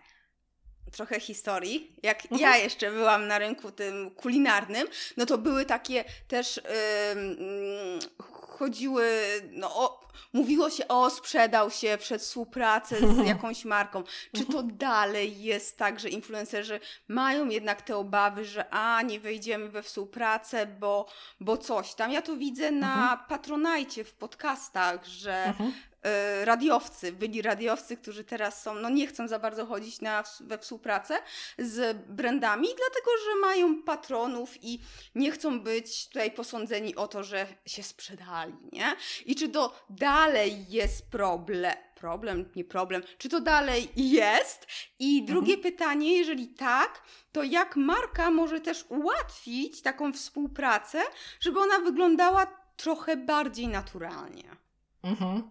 [0.92, 1.92] trochę historii.
[2.02, 2.40] Jak mhm.
[2.40, 8.22] ja jeszcze byłam na rynku tym kulinarnym, no to były takie też yy,
[8.60, 9.06] chodziły,
[9.50, 10.00] no o,
[10.32, 14.02] mówiło się, o sprzedał się przed współpracę z jakąś marką.
[14.36, 19.68] Czy to dalej jest tak, że influencerzy mają jednak te obawy, że a, nie wejdziemy
[19.68, 21.06] we współpracę, bo,
[21.40, 22.12] bo coś tam.
[22.12, 23.18] Ja to widzę na mhm.
[23.28, 25.72] Patronajcie w podcastach, że mhm.
[26.02, 30.58] E, radiowcy, byli radiowcy, którzy teraz są, no nie chcą za bardzo chodzić na, we
[30.58, 31.18] współpracę
[31.58, 34.80] z brandami, dlatego że mają patronów i
[35.14, 38.96] nie chcą być tutaj posądzeni o to, że się sprzedali, nie?
[39.26, 41.74] I czy to dalej jest problem?
[41.94, 43.02] Problem, nie problem.
[43.18, 44.66] Czy to dalej jest?
[44.98, 45.72] I drugie mhm.
[45.72, 51.02] pytanie, jeżeli tak, to jak marka może też ułatwić taką współpracę,
[51.40, 54.69] żeby ona wyglądała trochę bardziej naturalnie?
[55.02, 55.50] Mhm.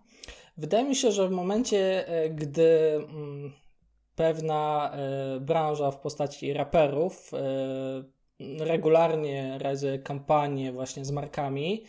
[0.57, 3.51] Wydaje mi się, że w momencie, e, gdy mm,
[4.15, 11.83] pewna e, branża w postaci raperów e, regularnie realizuje kampanie właśnie z markami,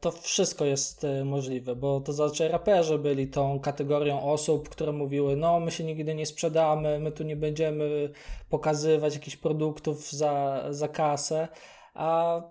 [0.00, 5.60] to wszystko jest możliwe, bo to znaczy raperzy byli tą kategorią osób, które mówiły, no
[5.60, 8.10] my się nigdy nie sprzedamy, my tu nie będziemy
[8.48, 11.48] pokazywać jakichś produktów za, za kasę,
[11.94, 12.42] a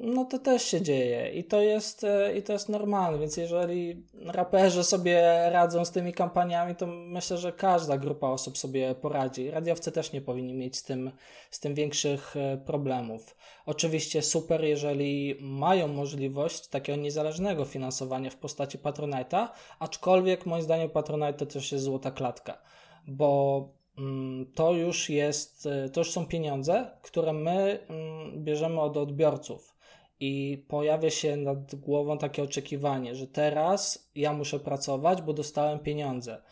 [0.00, 4.06] no to też się dzieje i to jest, e, i to jest normalne, więc jeżeli
[4.24, 9.50] raperzy sobie radzą z tymi kampaniami, to myślę, że każda grupa osób sobie poradzi.
[9.50, 11.10] Radiowcy też nie powinni mieć z tym,
[11.50, 13.36] z tym większych e, problemów.
[13.66, 21.32] Oczywiście super, jeżeli mają możliwość takiego niezależnego finansowania w postaci Patronite'a, aczkolwiek moim zdaniem Patronite
[21.32, 22.58] to też jest złota klatka,
[23.06, 28.96] bo mm, to już jest, e, to już są pieniądze, które my mm, bierzemy od
[28.96, 29.75] odbiorców
[30.20, 36.42] i pojawia się nad głową takie oczekiwanie, że teraz ja muszę pracować, bo dostałem pieniądze.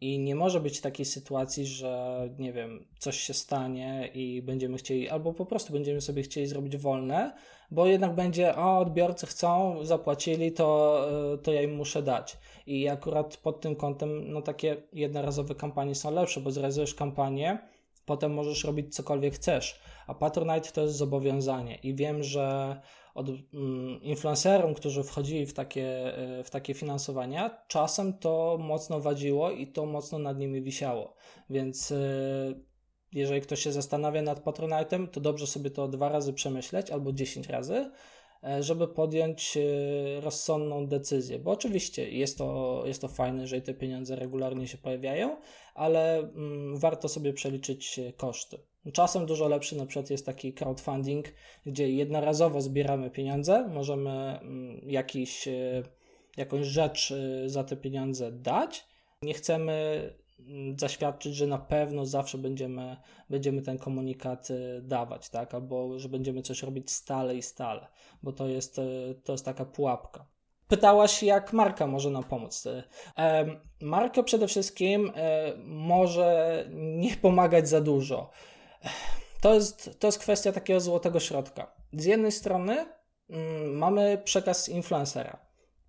[0.00, 5.08] I nie może być takiej sytuacji, że nie wiem, coś się stanie i będziemy chcieli,
[5.08, 7.34] albo po prostu będziemy sobie chcieli zrobić wolne,
[7.70, 11.06] bo jednak będzie, o, odbiorcy chcą, zapłacili, to,
[11.42, 12.36] to ja im muszę dać.
[12.66, 17.58] I akurat pod tym kątem, no takie jednorazowe kampanie są lepsze, bo zrealizujesz kampanię,
[18.06, 19.80] potem możesz robić cokolwiek chcesz.
[20.06, 21.74] A Patronite to jest zobowiązanie.
[21.74, 22.76] I wiem, że
[23.14, 29.50] od mm, influencerów, którzy wchodzili w takie, e, w takie finansowania, czasem to mocno wadziło
[29.50, 31.14] i to mocno nad nimi wisiało.
[31.50, 31.96] Więc e,
[33.12, 37.48] jeżeli ktoś się zastanawia nad Patronite'em, to dobrze sobie to dwa razy przemyśleć albo dziesięć
[37.48, 37.90] razy,
[38.44, 39.58] e, żeby podjąć
[40.20, 41.38] rozsądną decyzję.
[41.38, 45.36] Bo oczywiście jest to, jest to fajne, jeżeli te pieniądze regularnie się pojawiają,
[45.74, 48.71] ale mm, warto sobie przeliczyć koszty.
[48.92, 51.26] Czasem dużo lepszy na przykład jest taki crowdfunding,
[51.66, 55.48] gdzie jednorazowo zbieramy pieniądze, możemy mm, jakiś,
[56.36, 57.14] jakąś rzecz
[57.46, 58.86] za te pieniądze dać.
[59.22, 60.10] Nie chcemy
[60.48, 62.96] Mm, zaświadczyć, że na pewno zawsze będziemy,
[63.30, 65.54] będziemy ten komunikat y, dawać, tak?
[65.54, 67.86] Albo że będziemy coś robić stale i stale,
[68.22, 68.80] bo to jest,
[69.24, 70.26] to jest taka pułapka.
[70.68, 72.68] Pytałaś, jak marka może nam pomóc.
[73.80, 75.12] Marka przede wszystkim
[75.64, 78.30] może nie pomagać za dużo.
[79.40, 81.74] To jest, to jest kwestia takiego złotego środka.
[81.92, 82.86] Z jednej strony
[83.30, 85.38] mm, mamy przekaz influencera.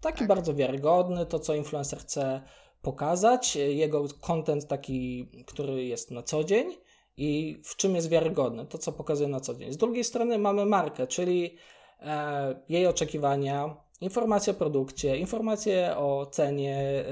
[0.02, 0.28] Taki tak.
[0.28, 2.42] bardzo wiarygodny, to co influencer chce
[2.82, 6.78] pokazać, jego content taki, który jest na co dzień
[7.18, 9.72] i w czym jest wiarygodny, to co pokazuje na co dzień.
[9.72, 11.58] Z drugiej strony mamy markę, czyli
[12.02, 17.06] e, jej oczekiwania, informacje o produkcie, informacje o cenie, e,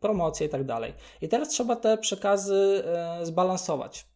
[0.00, 0.94] promocje i tak dalej.
[1.20, 4.09] I teraz trzeba te przekazy e, zbalansować.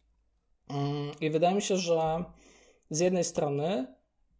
[0.69, 2.23] Mm, I wydaje mi się, że
[2.89, 3.95] z jednej strony,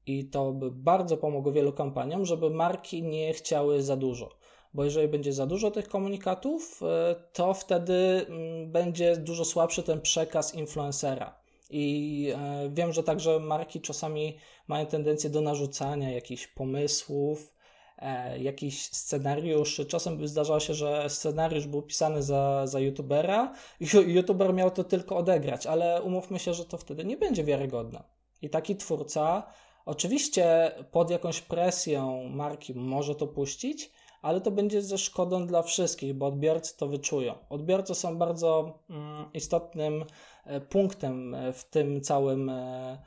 [0.06, 5.08] i to by bardzo pomogło wielu kampaniom, żeby marki nie chciały za dużo bo jeżeli
[5.08, 11.40] będzie za dużo tych komunikatów, e, to wtedy mm, będzie dużo słabszy ten przekaz influencera.
[11.70, 17.55] I e, wiem, że także marki czasami mają tendencję do narzucania jakichś pomysłów,
[17.97, 19.86] e, jakichś scenariuszy.
[19.86, 25.17] Czasem zdarzało się, że scenariusz był pisany za, za youtubera i youtuber miał to tylko
[25.17, 28.03] odegrać, ale umówmy się, że to wtedy nie będzie wiarygodne.
[28.41, 29.43] I taki twórca
[29.86, 36.13] oczywiście pod jakąś presją marki może to puścić, ale to będzie ze szkodą dla wszystkich,
[36.13, 37.36] bo odbiorcy to wyczują.
[37.49, 40.05] Odbiorcy są bardzo mm, istotnym
[40.45, 42.97] e, punktem w tym całym e,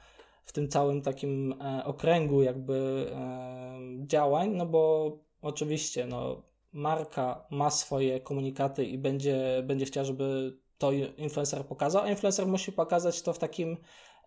[0.48, 3.06] w tym całym takim okręgu jakby
[4.06, 10.92] działań, no bo oczywiście no, marka ma swoje komunikaty i będzie, będzie chciała, żeby to
[10.92, 13.76] influencer pokazał, a influencer musi pokazać to w takim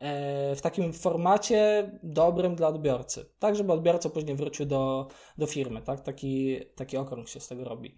[0.02, 5.08] E, w takim formacie dobrym dla odbiorcy, tak żeby odbiorca później wrócił do,
[5.38, 6.02] do firmy, tak?
[6.02, 7.96] Taki, taki okrąg się z tego robi.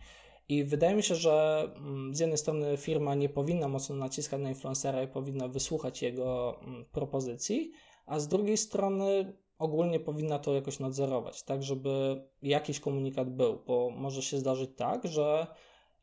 [0.50, 4.50] I wydaje mi się, że mm, z jednej strony firma nie powinna mocno naciskać na
[4.50, 7.72] influencera i powinna wysłuchać jego mm, propozycji,
[8.06, 13.90] a z drugiej strony ogólnie powinna to jakoś nadzorować, tak żeby jakiś komunikat był, bo
[13.90, 15.48] może się zdarzyć tak, że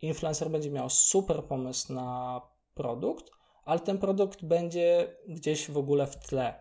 [0.03, 2.41] influencer będzie miał super pomysł na
[2.75, 3.31] produkt,
[3.65, 6.61] ale ten produkt będzie gdzieś w ogóle w tle.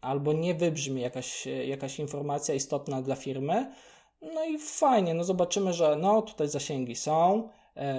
[0.00, 3.72] Albo nie wybrzmi jakaś, jakaś informacja istotna dla firmy.
[4.22, 7.48] No i fajnie, no zobaczymy, że no tutaj zasięgi są,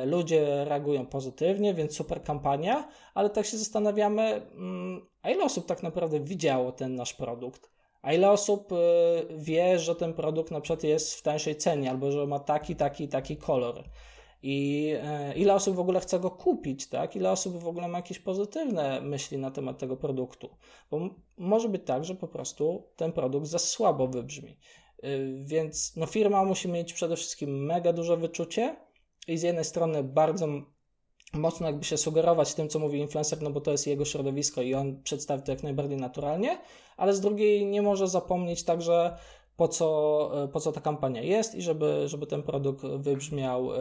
[0.06, 5.84] ludzie reagują pozytywnie, więc super kampania, ale tak się zastanawiamy, mm, a ile osób tak
[5.84, 7.72] naprawdę widziało ten nasz produkt?
[8.02, 8.76] A ile osób e,
[9.38, 13.08] wie, że ten produkt na przykład jest w tańszej cenie, albo że ma taki, taki,
[13.08, 13.84] taki kolor?
[14.44, 17.15] i e, ile osób w ogóle chce go kupić, tak?
[17.15, 20.50] Ile osób w ogóle ma jakieś pozytywne myśli na temat tego produktu.
[20.92, 24.58] Bo może być tak, że po prostu ten produkt za słabo wybrzmi.
[25.04, 25.10] E,
[25.46, 28.76] więc no, firma musi mieć przede wszystkim mega duże wyczucie
[29.30, 30.48] i z jednej strony bardzo
[31.34, 34.74] mocno jakby się sugerować tym, co mówi influencer, no bo to jest jego środowisko i
[34.74, 36.58] on przedstawi to jak najbardziej naturalnie,
[36.98, 39.18] ale z drugiej nie może zapomnieć także
[39.56, 43.80] po co, po co ta kampania jest i żeby, żeby ten produkt wybrzmiał e,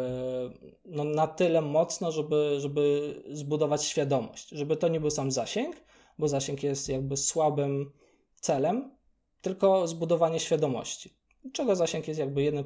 [0.84, 5.76] no, na tyle mocno, żeby, żeby zbudować świadomość, żeby to nie był sam zasięg,
[6.18, 7.92] bo zasięg jest jakby słabym
[8.40, 8.96] celem,
[9.40, 11.14] tylko zbudowanie świadomości.
[11.52, 12.64] Czego zasięg jest jakby jedną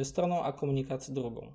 [0.00, 1.52] e, stroną, a komunikat drugą.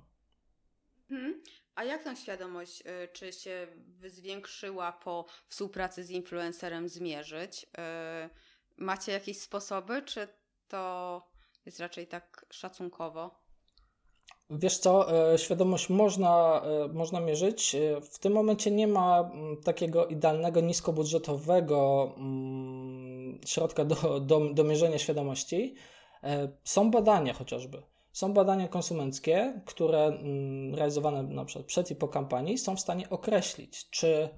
[1.08, 1.42] Hmm.
[1.74, 3.66] A jak tą świadomość, czy się
[4.06, 7.66] zwiększyła po współpracy z influencerem zmierzyć?
[8.76, 10.28] Macie jakieś sposoby, czy
[10.68, 11.22] to
[11.66, 13.46] jest raczej tak szacunkowo.
[14.50, 17.76] Wiesz co, e, świadomość można, można mierzyć.
[18.10, 24.98] W tym momencie nie ma mm, takiego idealnego, niskobudżetowego mm, środka do, do, do mierzenia
[24.98, 25.74] świadomości.
[26.64, 27.82] Są badania chociażby.
[28.16, 33.10] Są badania konsumenckie, które mm, realizowane na przykład przed i po kampanii są w stanie
[33.10, 34.28] określić, czy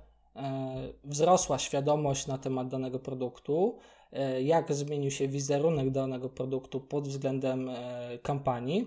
[1.05, 3.79] wzrosła świadomość na temat danego produktu,
[4.12, 8.87] E, jak zmienił się wizerunek danego produktu pod względem e, kampanii,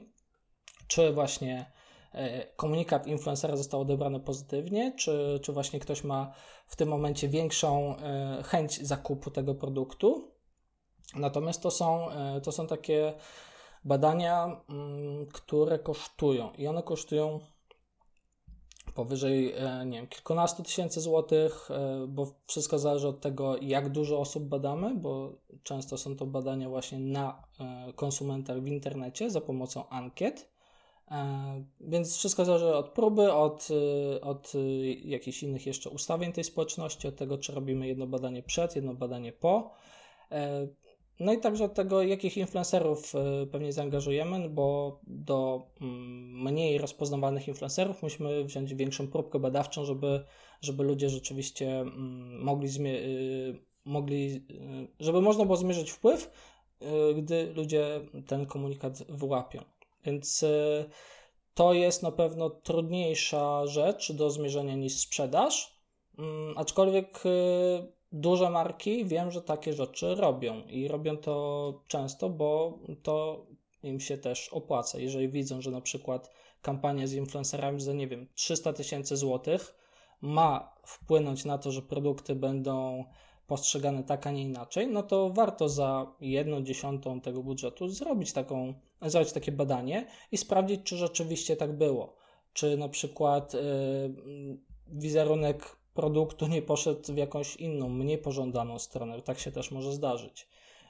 [0.87, 1.71] czy właśnie
[2.13, 6.33] e, komunikat influencera został odebrany pozytywnie, czy, czy właśnie ktoś ma
[6.67, 7.95] w tym momencie większą
[8.43, 10.31] chęć zakupu tego produktu.
[11.15, 12.07] Natomiast to są,
[12.43, 13.13] to są takie
[13.83, 17.39] badania, mm, które kosztują i one kosztują
[18.95, 19.53] powyżej
[19.85, 21.69] nie wiem, kilkunastu tysięcy złotych,
[22.07, 26.99] bo wszystko zależy od tego, jak dużo osób badamy, bo często są to badania właśnie
[26.99, 27.43] na
[27.95, 30.51] konsumentach w internecie za pomocą ankiet.
[31.79, 33.67] Więc wszystko zależy od próby, od,
[34.21, 34.53] od
[35.03, 39.31] jakichś innych jeszcze ustawień tej społeczności, od tego, czy robimy jedno badanie przed, jedno badanie
[39.31, 39.71] po.
[41.21, 46.77] No i także od tego, jakich influencerów e, pewnie zaangażujemy, no bo do mm, mniej
[46.77, 50.23] rozpoznawalnych influencerów musimy wziąć większą próbkę badawczą, żeby,
[50.61, 56.31] żeby ludzie rzeczywiście mm, mogli, y, mogli, y, żeby można było zmierzyć wpływ,
[56.81, 59.63] y, gdy ludzie ten komunikat wyłapią.
[60.05, 60.45] Więc
[61.53, 65.77] to jest na pewno trudniejsza rzecz do zmierzenia niż sprzedaż,
[66.17, 67.23] mm, aczkolwiek
[68.11, 73.45] duże marki wiem, że takie rzeczy robią i robią to często, bo to
[73.83, 74.99] im się też opłaca.
[74.99, 79.75] Jeżeli widzą, że na przykład kampania z influencerami za nie wiem 300 tysięcy złotych
[80.21, 83.05] ma wpłynąć na to, że produkty będą
[83.47, 88.73] postrzegane tak, a nie inaczej, no to warto za jedną dziesiątą tego budżetu zrobić, taką,
[89.01, 92.15] zrobić takie badanie i sprawdzić, czy rzeczywiście tak było.
[92.53, 93.61] Czy na przykład yy,
[94.87, 99.21] wizerunek produktu nie poszedł w jakąś inną, mniej pożądaną stronę.
[99.21, 100.47] Tak się też może zdarzyć.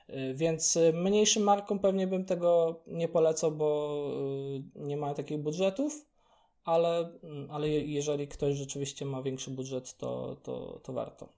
[0.10, 3.98] Y, więc y, mniejszym markom pewnie bym tego nie polecał, bo
[4.76, 6.06] y, nie ma takich budżetów,
[6.64, 11.30] ale, mm, ale jeżeli ktoś rzeczywiście ma większy budżet, to, to, to warto.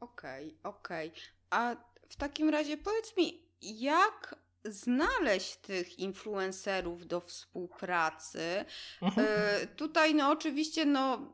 [0.00, 1.08] Okej, okay, okej.
[1.08, 1.20] Okay.
[1.50, 1.76] A
[2.08, 8.64] w takim razie powiedz mi, jak znaleźć tych influencerów do współpracy?
[9.02, 9.26] Mhm.
[9.62, 11.32] Y, tutaj no oczywiście no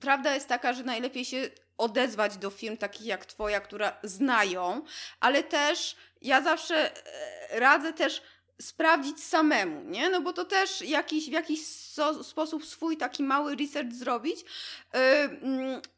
[0.00, 4.82] prawda jest taka, że najlepiej się odezwać do firm takich jak Twoja, które znają,
[5.20, 8.22] ale też ja zawsze e, radzę też
[8.60, 10.10] sprawdzić samemu, nie?
[10.10, 15.00] No bo to też jakiś, w jakiś so, sposób swój taki mały research zrobić yy,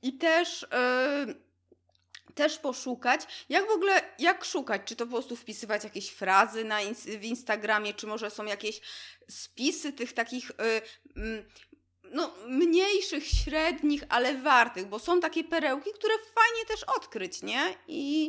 [0.03, 0.67] i też.
[1.27, 1.51] Yy,
[2.35, 6.79] też poszukać, jak w ogóle, jak szukać, czy to po prostu wpisywać jakieś frazy na
[7.05, 8.81] w Instagramie, czy może są jakieś
[9.29, 10.53] spisy tych takich
[11.17, 11.45] yy,
[12.11, 17.75] no, mniejszych, średnich, ale wartych, bo są takie perełki, które fajnie też odkryć, nie?
[17.89, 18.25] I,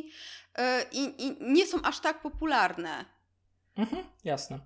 [0.58, 3.04] yy, i, i nie są aż tak popularne.
[3.76, 4.60] Mhm, jasne.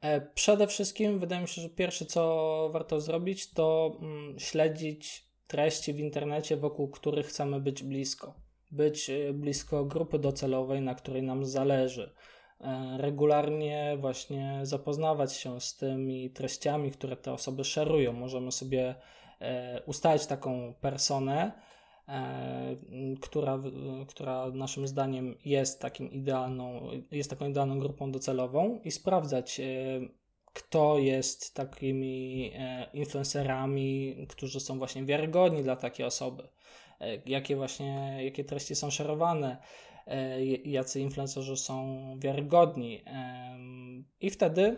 [0.00, 5.92] E, przede wszystkim wydaje mi się, że pierwsze co warto zrobić, to mm, śledzić treści
[5.92, 8.34] w internecie, wokół których chcemy być blisko.
[8.70, 12.37] Być e, blisko grupy docelowej, na której nam zależy E,
[12.96, 18.12] regularnie właśnie zapoznawać się z tymi treściami, które te osoby szerują.
[18.12, 18.94] Możemy sobie
[19.40, 21.52] e, ustalić taką personę,
[22.08, 22.76] e,
[23.20, 23.58] która,
[24.08, 29.60] która naszym zdaniem jest takim idealną, jest taką idealną grupą docelową i sprawdzać,
[30.52, 32.52] kto jest takimi
[32.92, 36.48] influencerami, którzy są właśnie wiarygodni dla takiej osoby,
[37.26, 39.87] jakie właśnie, jakie treści są szerowane, E,
[40.64, 43.02] jacy influencerzy są wiarygodni.
[44.20, 44.76] I wtedy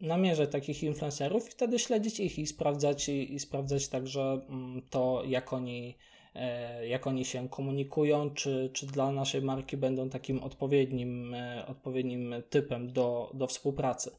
[0.00, 5.22] namierzać takich influencerów i wtedy śledzić ich i sprawdzać, i, i sprawdzać także mm, to,
[5.26, 5.96] jak oni,
[6.34, 12.34] e, jak oni się komunikują, czy, czy dla naszej marki będą takim odpowiednim, e, odpowiednim
[12.50, 14.10] typem do, do współpracy.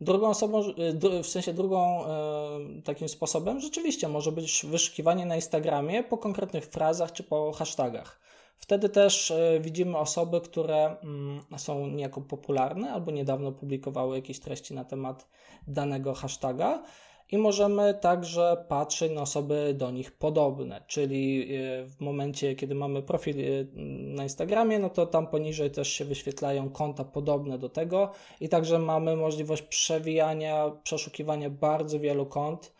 [0.00, 0.62] Drugą osobą,
[1.22, 2.04] w sensie drugą
[2.84, 8.23] takim sposobem rzeczywiście może być wyszukiwanie na Instagramie po konkretnych frazach czy po hashtagach.
[8.64, 14.74] Wtedy też e, widzimy osoby, które mm, są niejako popularne albo niedawno publikowały jakieś treści
[14.74, 15.28] na temat
[15.68, 16.82] danego hashtaga.
[17.30, 23.02] I możemy także patrzeć na osoby do nich podobne, czyli e, w momencie, kiedy mamy
[23.02, 23.64] profil e,
[24.16, 28.78] na Instagramie, no to tam poniżej też się wyświetlają konta podobne do tego i także
[28.78, 32.72] mamy możliwość przewijania, przeszukiwania bardzo wielu kont,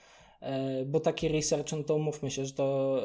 [0.86, 2.98] bo taki research, no to umówmy się, że to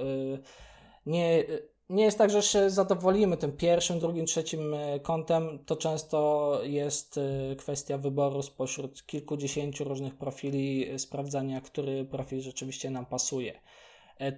[1.06, 1.44] nie
[1.90, 5.60] nie jest tak, że się zadowolimy tym pierwszym, drugim, trzecim e, kątem.
[5.66, 12.90] To często jest e, kwestia wyboru spośród kilkudziesięciu różnych profili, e, sprawdzania, który profil rzeczywiście
[12.90, 13.60] nam pasuje.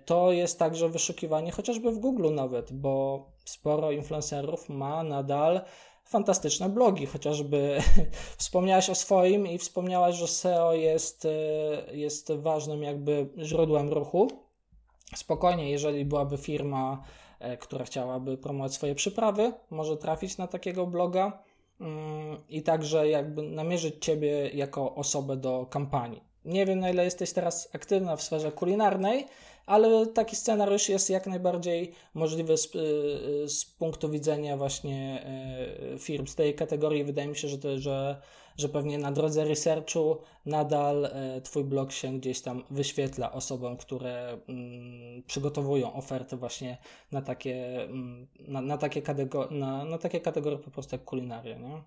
[0.05, 5.61] To jest także wyszukiwanie chociażby w Google nawet, bo sporo influencerów ma nadal
[6.05, 7.79] fantastyczne blogi, chociażby
[8.37, 11.27] wspomniałaś o swoim i wspomniałaś, że SEO jest,
[11.91, 14.27] jest ważnym jakby źródłem ruchu.
[15.15, 17.03] Spokojnie, jeżeli byłaby firma
[17.59, 21.43] która chciałaby promować swoje przyprawy, może trafić na takiego bloga
[21.81, 26.21] mm, i także jakby namierzyć Ciebie jako osobę do kampanii.
[26.45, 29.25] Nie wiem, na ile jesteś teraz aktywna w sferze kulinarnej,
[29.65, 35.25] ale taki scenariusz jest jak najbardziej możliwy z, y, z punktu widzenia właśnie
[35.95, 37.03] y, firm z tej kategorii.
[37.03, 38.21] Wydaje mi się, że, to, że
[38.57, 44.37] że pewnie na drodze researchu nadal e, Twój blog się gdzieś tam wyświetla osobom, które
[44.47, 46.77] mm, przygotowują oferty właśnie
[47.11, 51.57] na takie, mm, na, na, takie kategor- na, na takie kategorie po prostu jak kulinaria,
[51.57, 51.81] nie?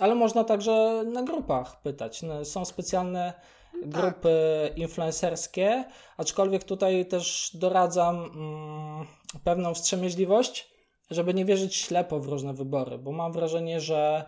[0.00, 2.22] Ale można także na grupach pytać.
[2.22, 3.32] No, są specjalne
[3.72, 3.88] tak.
[3.88, 4.30] grupy
[4.68, 4.78] tak.
[4.78, 5.84] influencerskie,
[6.16, 9.06] aczkolwiek tutaj też doradzam mm,
[9.44, 10.70] pewną wstrzemięźliwość,
[11.10, 14.24] żeby nie wierzyć ślepo w różne wybory, bo mam wrażenie, że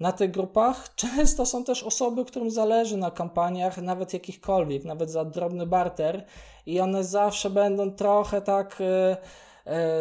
[0.00, 5.24] na tych grupach często są też osoby, którym zależy na kampaniach, nawet jakichkolwiek, nawet za
[5.24, 6.24] drobny barter,
[6.66, 8.80] i one zawsze będą trochę tak.
[8.80, 9.16] Yy,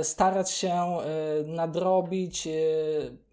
[0.03, 0.97] starać się
[1.45, 2.47] nadrobić,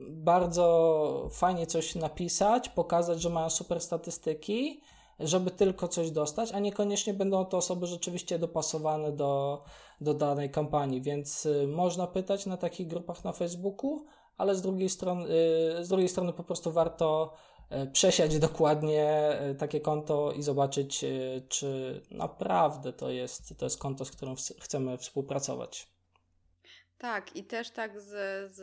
[0.01, 4.81] bardzo fajnie coś napisać, pokazać, że mają super statystyki,
[5.21, 9.63] żeby tylko coś dostać, a niekoniecznie będą to osoby rzeczywiście dopasowane do,
[10.01, 14.05] do danej kampanii, więc można pytać na takich grupach na Facebooku,
[14.37, 15.25] ale z drugiej strony,
[15.81, 17.35] y, z drugiej strony po prostu warto
[17.73, 21.05] y, przesiać dokładnie takie konto i zobaczyć,
[21.49, 25.93] czy naprawdę to jest, to jest konto, z którym chcemy współpracować.
[26.99, 28.09] Tak, i też tak z,
[28.55, 28.61] z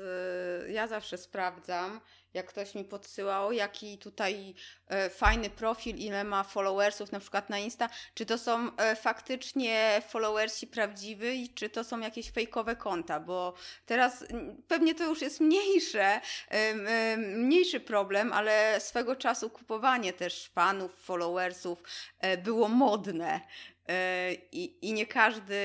[0.80, 2.02] ja zawsze sprawdzam,
[2.34, 4.56] jak ktoś mi podsyłał, jaki tutaj
[4.88, 10.02] e, fajny profil, ile ma followersów na przykład na Insta, czy to są e, faktycznie
[10.08, 13.54] followersi prawdziwi, czy to są jakieś fejkowe konta, bo
[13.86, 14.26] teraz
[14.68, 21.84] pewnie to już jest mniejsze, e, mniejszy problem, ale swego czasu kupowanie też fanów, followersów
[22.20, 23.42] e, było modne.
[23.90, 25.60] E, I, I nie każdy,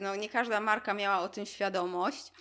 [0.00, 2.32] no nie każda marka miała o tym świadomość.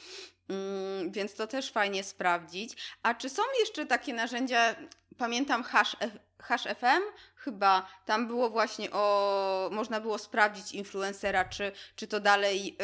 [0.49, 2.97] Mm, więc to też fajnie sprawdzić.
[3.03, 4.75] A czy są jeszcze takie narzędzia,
[5.17, 7.01] pamiętam Hash, FM,
[7.35, 12.77] chyba tam było właśnie o, można było sprawdzić influencera, czy, czy to dalej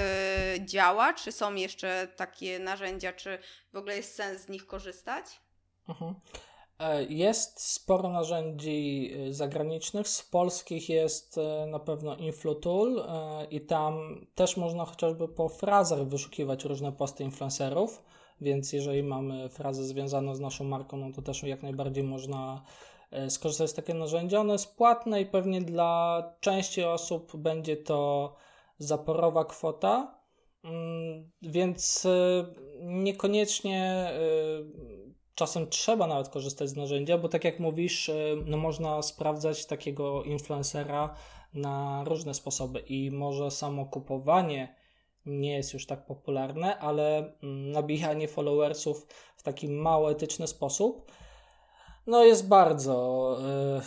[0.55, 3.39] y, działa, czy są jeszcze takie narzędzia, czy
[3.74, 5.26] w ogóle jest sens z nich korzystać?
[5.89, 6.16] Mhm.
[6.80, 10.07] E, jest sporo narzędzi e, zagranicznych.
[10.07, 13.03] Z polskich jest e, na pewno Influtool
[13.51, 18.03] i tam też można chociażby po frazach wyszukiwać różne posty influencerów,
[18.41, 22.63] więc jeżeli mamy frazę związaną z naszą marką, no to też jak najbardziej można
[23.30, 24.39] skorzystać z takiego narzędzia.
[24.39, 28.36] Ono jest płatne i pewnie dla części osób będzie to
[28.78, 30.19] zaporowa kwota,
[30.63, 32.07] mm, więc
[32.82, 34.11] niekoniecznie
[35.36, 38.15] czasem trzeba nawet korzystać z narzędzia, bo tak jak mówisz, e,
[38.45, 41.15] no można sprawdzać takiego influencera
[41.53, 44.75] na różne sposoby i może samo kupowanie
[45.25, 49.07] nie jest już tak popularne, ale mm, nabijanie followersów
[49.38, 51.11] w taki mało etyczny sposób
[52.07, 53.81] no jest bardzo e,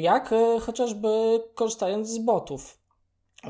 [0.00, 1.08] jak e, chociażby
[1.54, 2.85] korzystając z botów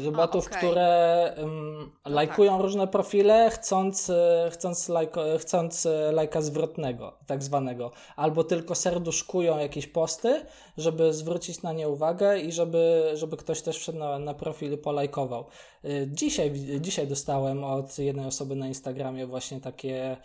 [0.01, 0.59] Zobatów, okay.
[0.59, 2.63] które um, lajkują tak.
[2.63, 7.91] różne profile, chcąc, e, chcąc, lajko, chcąc e, lajka zwrotnego, tak zwanego.
[8.17, 10.45] Albo tylko serduszkują jakieś posty,
[10.77, 14.79] żeby zwrócić na nie uwagę i żeby, żeby ktoś też wszedł na, na profil i
[14.79, 15.47] polajkował.
[15.85, 20.17] E, dzisiaj, dzisiaj dostałem od jednej osoby na Instagramie właśnie takie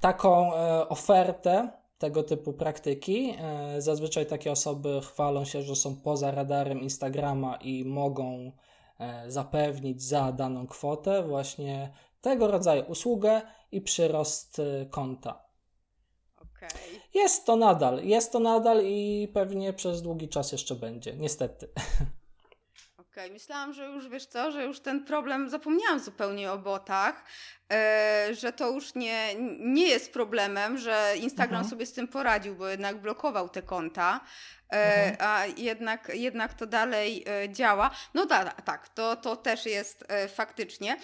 [0.00, 0.52] taką
[0.88, 3.34] ofertę, tego typu praktyki.
[3.38, 8.52] E, zazwyczaj takie osoby chwalą się, że są poza radarem Instagrama i mogą
[8.98, 13.42] e, zapewnić za daną kwotę właśnie tego rodzaju usługę
[13.72, 15.44] i przyrost e, konta.
[16.36, 16.68] Okay.
[17.14, 21.68] Jest to nadal, jest to nadal i pewnie przez długi czas jeszcze będzie, niestety.
[22.98, 23.30] Okej, okay.
[23.30, 27.24] myślałam, że już wiesz co, że już ten problem, zapomniałam zupełnie o botach,
[28.32, 31.70] że to już nie, nie jest problemem, że Instagram mhm.
[31.70, 34.20] sobie z tym poradził, bo jednak blokował te konta.
[34.72, 35.16] E, mhm.
[35.20, 37.90] A jednak, jednak to dalej e, działa.
[38.14, 40.96] No tak, tak, to, to też jest e, faktycznie.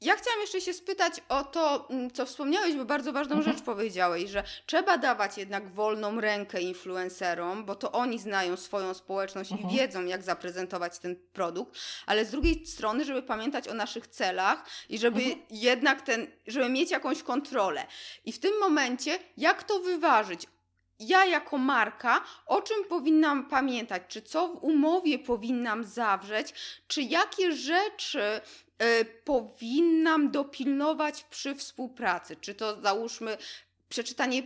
[0.00, 3.56] Ja chciałam jeszcze się spytać o to, mm, co wspomniałeś, bo bardzo ważną mhm.
[3.56, 9.52] rzecz powiedziałeś, że trzeba dawać jednak wolną rękę influencerom, bo to oni znają swoją społeczność
[9.52, 9.70] mhm.
[9.70, 14.64] i wiedzą, jak zaprezentować ten produkt, ale z drugiej strony, żeby pamiętać o naszych celach
[14.88, 15.40] i żeby mhm.
[15.50, 17.86] jednak ten, żeby mieć jakąś kontrolę.
[18.24, 20.46] I w tym momencie, jak to wyważyć?
[21.00, 26.54] ja jako marka, o czym powinnam pamiętać, czy co w umowie powinnam zawrzeć,
[26.88, 28.40] czy jakie rzeczy
[29.24, 32.36] powinnam dopilnować przy współpracy?
[32.36, 33.38] Czy to załóżmy
[33.88, 34.42] przeczytanie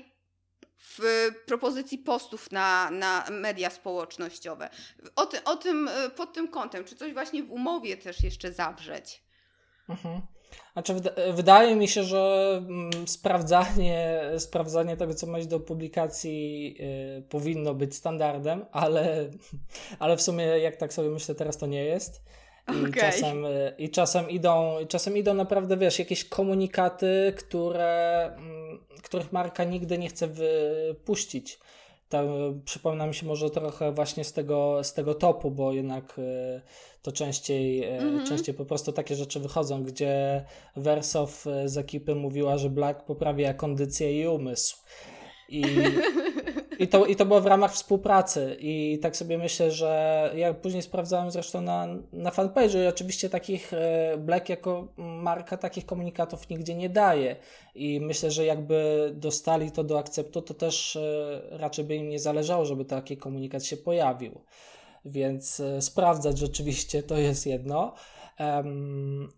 [0.79, 4.69] w propozycji postów na, na media społecznościowe.
[5.17, 8.53] O, ty, o tym, y, pod tym kątem, czy coś właśnie w umowie też jeszcze
[8.53, 9.23] zawrzeć?
[9.89, 10.21] Mhm.
[10.73, 10.95] Znaczy,
[11.35, 17.95] wydaje mi się, że mm, sprawdzanie, sprawdzanie tego, co masz do publikacji, yy, powinno być
[17.95, 19.31] standardem, ale,
[19.99, 22.23] ale w sumie, jak tak sobie myślę, teraz to nie jest.
[22.69, 22.93] I, okay.
[22.93, 23.37] czasem,
[23.79, 30.09] I czasem idą, czasem idą naprawdę, wiesz, jakieś komunikaty, które, mm, których marka nigdy nie
[30.09, 31.59] chce wypuścić.
[32.09, 32.27] Tam,
[32.65, 36.61] przypomina mi się może trochę właśnie z tego, z tego topu, bo jednak e,
[37.03, 38.29] to częściej, mm -hmm.
[38.29, 40.45] częściej po prostu takie rzeczy wychodzą, gdzie
[40.77, 44.77] Wersow z ekipy mówiła, że Black poprawia kondycję i umysł.
[45.49, 45.65] I,
[46.83, 48.57] i, to, I to było w ramach współpracy.
[48.61, 53.73] I tak sobie myślę, że ja później sprawdzałem zresztą na, na fanpage'u i oczywiście takich
[53.73, 57.37] e, Black jako marka takich komunikatów nigdzie nie daje.
[57.75, 62.19] I myślę, że jakby dostali to do akceptu, to też e, raczej by im nie
[62.19, 64.41] zależało, żeby taki komunikat się pojawił.
[65.05, 67.95] Więc e, sprawdzać rzeczywiście to jest jedno.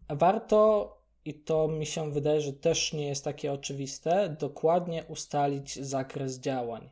[0.08, 0.90] Warto
[1.24, 6.90] i to mi się wydaje, że też nie jest takie oczywiste, dokładnie ustalić zakres działań.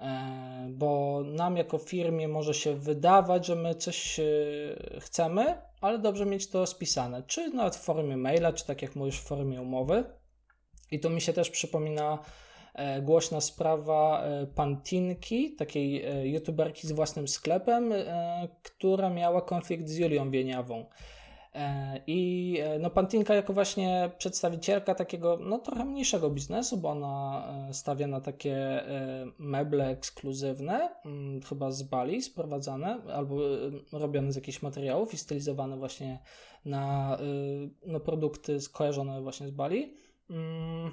[0.00, 4.24] E, bo nam jako firmie może się wydawać, że my coś e,
[5.00, 9.20] chcemy, ale dobrze mieć to spisane, czy nawet w formie maila, czy tak jak mówisz,
[9.20, 10.04] w formie umowy.
[10.90, 12.18] I tu mi się też przypomina
[12.74, 14.24] e, głośna sprawa
[14.54, 17.92] Pantinki, takiej youtuberki z własnym sklepem,
[18.62, 20.86] która miała konflikt z Julią Wieniawą.
[21.54, 27.44] E, I e, no, Pantinka jako właśnie przedstawicielka takiego no, trochę mniejszego biznesu, bo ona
[27.68, 28.84] e, stawia na takie
[29.38, 33.36] meble ekskluzywne, mm, chyba z Bali sprowadzane, albo
[33.92, 36.18] robione z jakichś materiałów i stylizowane właśnie
[36.64, 37.16] na
[37.86, 39.94] no, produkty skojarzone właśnie z Bali.
[40.30, 40.92] Mm,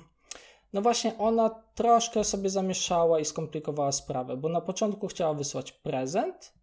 [0.74, 6.57] no właśnie ona troszkę sobie zamieszała i skomplikowała sprawę, bo na początku chciała wysłać prezent,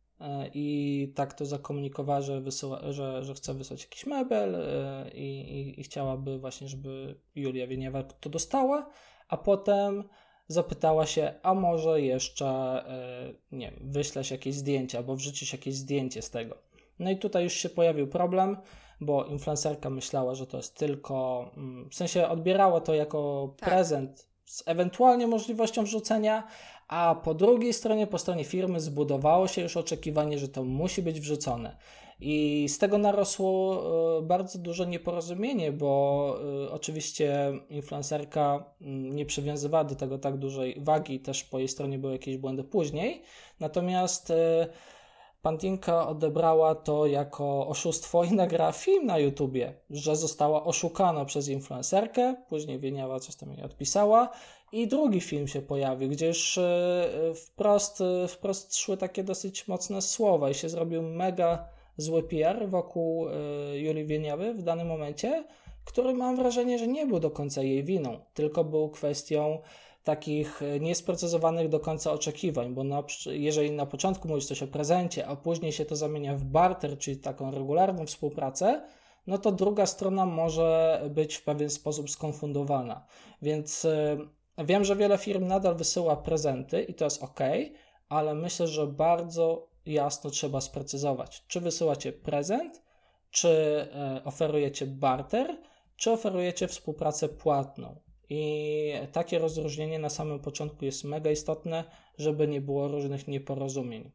[0.54, 5.80] i tak to zakomunikowała, że, wysyła, że, że chce wysłać jakiś mebel e, i, i,
[5.80, 8.90] i chciałaby właśnie, żeby Julia Wieniewa to dostała,
[9.28, 10.04] a potem
[10.48, 16.22] zapytała się, a może jeszcze, e, nie wiem, wyślesz jakieś zdjęcie albo wrzucisz jakieś zdjęcie
[16.22, 16.58] z tego.
[16.98, 18.56] No i tutaj już się pojawił problem,
[19.00, 23.68] bo influencerka myślała, że to jest tylko, mm, w sensie odbierała to jako tak.
[23.68, 26.46] prezent z ewentualnie możliwością wrzucenia,
[26.88, 31.20] a po drugiej stronie, po stronie firmy zbudowało się już oczekiwanie, że to musi być
[31.20, 31.76] wrzucone.
[32.20, 33.82] I z tego narosło
[34.18, 40.76] e, bardzo duże nieporozumienie, bo e, oczywiście influencerka mm, nie przywiązywała do tego tak dużej
[40.80, 43.22] wagi, też po jej stronie były jakieś błędy później.
[43.60, 44.66] Natomiast e,
[45.42, 52.34] Pantinka odebrała to jako oszustwo i nagrała film na YouTubie, że została oszukana przez influencerkę,
[52.48, 54.30] później Wieniawa coś tam jej odpisała
[54.74, 60.02] i drugi film się pojawił, gdzie już e, wprost, e, wprost szły takie dosyć mocne
[60.02, 63.32] słowa i się zrobił mega zły PR wokół e,
[63.78, 65.44] Julii Wieniawy w danym momencie,
[65.84, 69.58] który mam wrażenie, że nie był do końca jej winą, tylko był kwestią
[70.04, 75.36] takich niesprecyzowanych do końca oczekiwań, bo na, jeżeli na początku mówisz coś o prezencie, a
[75.36, 78.82] później się to zamienia w barter, czyli taką regularną współpracę,
[79.26, 83.06] no to druga strona może być w pewien sposób skonfundowana.
[83.42, 83.86] Więc
[84.58, 87.40] Wiem, że wiele firm nadal wysyła prezenty i to jest ok,
[88.08, 92.82] ale myślę, że bardzo jasno trzeba sprecyzować, czy wysyłacie prezent,
[93.30, 95.56] czy e, oferujecie barter,
[95.96, 98.00] czy oferujecie współpracę płatną.
[98.28, 101.84] I takie rozróżnienie na samym początku jest mega istotne,
[102.18, 104.12] żeby nie było różnych nieporozumień.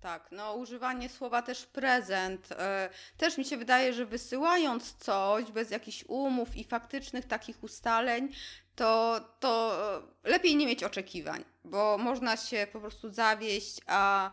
[0.00, 0.28] Tak.
[0.32, 2.52] No używanie słowa też prezent.
[2.52, 8.28] E, też mi się wydaje, że wysyłając coś bez jakichś umów i faktycznych takich ustaleń,
[8.76, 9.76] to, to
[10.24, 14.30] lepiej nie mieć oczekiwań, bo można się po prostu zawieść, a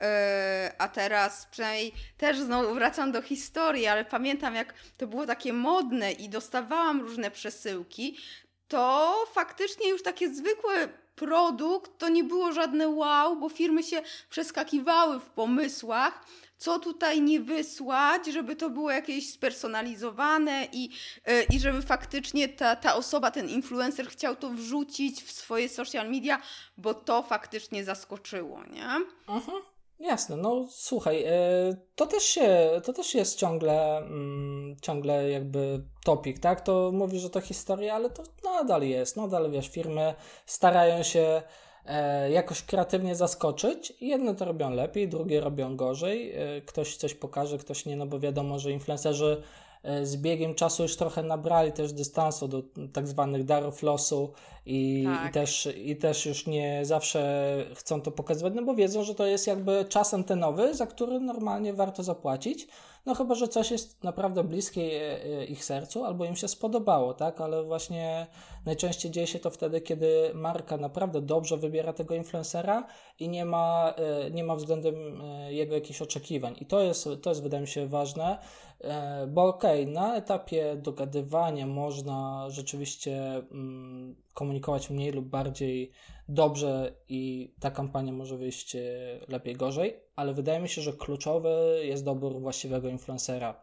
[0.00, 5.52] e, a teraz przynajmniej też znowu wracam do historii, ale pamiętam jak to było takie
[5.52, 8.18] modne i dostawałam różne przesyłki,
[8.68, 15.20] to faktycznie już takie zwykłe produkt to nie było żadne wow, bo firmy się przeskakiwały
[15.20, 16.24] w pomysłach,
[16.56, 20.90] co tutaj nie wysłać, żeby to było jakieś spersonalizowane i,
[21.26, 26.10] yy, i żeby faktycznie ta, ta osoba, ten influencer chciał to wrzucić w swoje social
[26.10, 26.40] media,
[26.76, 28.86] bo to faktycznie zaskoczyło, nie?
[29.28, 29.62] Mhm.
[29.98, 36.38] Jasne, no słuchaj, e, to też się, to też jest ciągle, mm, ciągle jakby topik,
[36.38, 36.60] tak?
[36.60, 38.22] To mówi, że to historia, ale to
[38.54, 40.14] nadal jest, nadal wiesz, firmy
[40.46, 41.42] starają się
[41.86, 43.92] e, jakoś kreatywnie zaskoczyć.
[44.00, 46.32] Jedne to robią lepiej, drugie robią gorzej.
[46.32, 49.42] E, ktoś coś pokaże, ktoś nie, no bo wiadomo, że influencerzy
[50.02, 52.62] z biegiem czasu już trochę nabrali też dystansu do
[52.92, 54.32] tak zwanych darów losu
[54.66, 55.30] i, tak.
[55.30, 59.26] i, też, i też już nie zawsze chcą to pokazywać, no bo wiedzą, że to
[59.26, 62.68] jest jakby czas antenowy, za który normalnie warto zapłacić.
[63.06, 67.40] No chyba, że coś jest naprawdę bliskie e, ich sercu albo im się spodobało, tak?
[67.40, 68.26] Ale właśnie
[68.66, 72.86] najczęściej dzieje się to wtedy, kiedy marka naprawdę dobrze wybiera tego influencera
[73.18, 76.56] i nie ma, e, nie ma względem e, jego jakichś oczekiwań.
[76.60, 78.38] I to jest, to jest wydaje mi się ważne,
[79.28, 85.90] bo okej, okay, na etapie dogadywania można rzeczywiście mm, komunikować mniej lub bardziej
[86.28, 88.76] dobrze i ta kampania może wyjść
[89.28, 93.60] lepiej, gorzej, ale wydaje mi się, że kluczowy jest dobór właściwego influencera.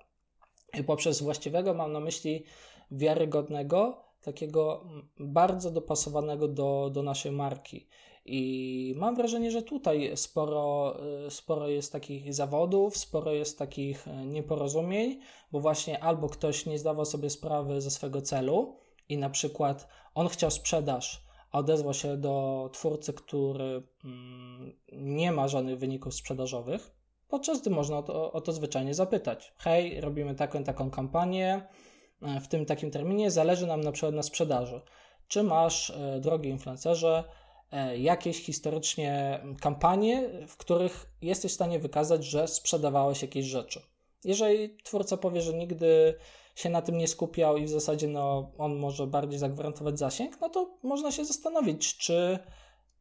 [0.80, 2.44] I poprzez właściwego mam na myśli
[2.92, 4.86] wiarygodnego, takiego
[5.20, 7.88] bardzo dopasowanego do, do naszej marki.
[8.26, 10.98] I mam wrażenie, że tutaj sporo,
[11.30, 15.20] sporo jest takich zawodów, sporo jest takich nieporozumień,
[15.52, 18.78] bo właśnie albo ktoś nie zdawał sobie sprawy ze swego celu
[19.10, 25.80] i na przykład on chciał sprzedaż, odezwał się do twórcy, który mm, nie ma żadnych
[25.80, 26.92] wyników sprzedażowych,
[27.28, 29.54] podczas gdy można o to, o to zwyczajnie zapytać.
[29.58, 31.68] Hej, robimy taką taką kampanię
[32.22, 34.82] e, w tym takim terminie, zależy nam na przykład na sprzedaży.
[35.28, 37.24] Czy masz, drogi influencerze,
[37.98, 43.82] jakieś historycznie kampanie, w których jesteś w stanie wykazać, że sprzedawałeś jakieś rzeczy?
[44.24, 46.16] Jeżeli twórca powie, że nigdy
[46.56, 50.50] się na tym nie skupiał i w zasadzie no, on może bardziej zagwarantować zasięg, no
[50.50, 52.40] to można się zastanowić, czy,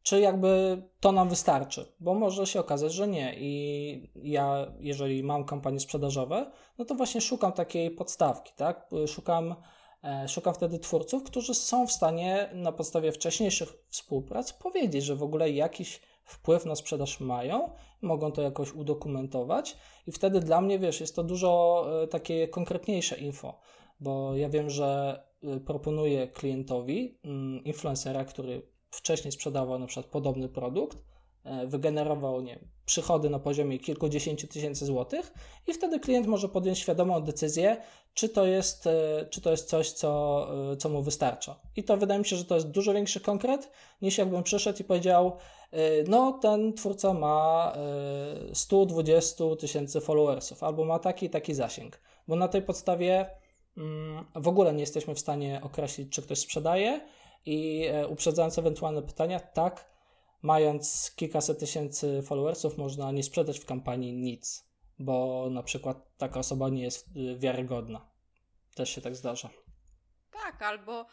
[0.03, 3.35] czy jakby to nam wystarczy, bo może się okazać, że nie.
[3.37, 8.89] I ja, jeżeli mam kampanie sprzedażowe, no to właśnie szukam takiej podstawki, tak?
[9.07, 9.55] Szukam,
[10.03, 15.23] e, szukam wtedy twórców, którzy są w stanie na podstawie wcześniejszych współprac powiedzieć, że w
[15.23, 17.69] ogóle jakiś wpływ na sprzedaż mają,
[18.01, 19.77] mogą to jakoś udokumentować.
[20.07, 23.59] I wtedy dla mnie, wiesz, jest to dużo e, takie konkretniejsze info,
[23.99, 30.49] bo ja wiem, że e, proponuję klientowi mm, influencera, który wcześniej sprzedawał na przykład podobny
[30.49, 30.97] produkt,
[31.67, 32.59] wygenerował nie,
[32.91, 35.33] przychody na poziomie kilkudziesięciu tysięcy złotych
[35.67, 37.77] i wtedy klient może podjąć świadomą decyzję,
[38.13, 38.89] czy to jest,
[39.29, 40.47] czy to jest coś, co,
[40.79, 41.59] co mu wystarcza.
[41.75, 43.71] I to wydaje mi się, że to jest dużo większy konkret,
[44.01, 45.37] niż jakbym przyszedł i powiedział,
[45.71, 47.73] E, no ten twórca ma
[48.53, 53.29] 120 e, tysięcy followersów albo ma taki taki zasięg, bo na tej podstawie
[53.77, 57.01] mm, w ogóle nie jesteśmy w stanie określić, czy ktoś sprzedaje
[57.45, 59.90] i e, uprzedzając ewentualne pytania, tak,
[60.41, 64.65] mając kilkaset tysięcy followersów, można nie sprzedać w kampanii nic,
[64.99, 68.11] bo na przykład taka osoba nie jest wiarygodna.
[68.75, 69.49] Też się tak zdarza.
[70.31, 71.05] Tak, albo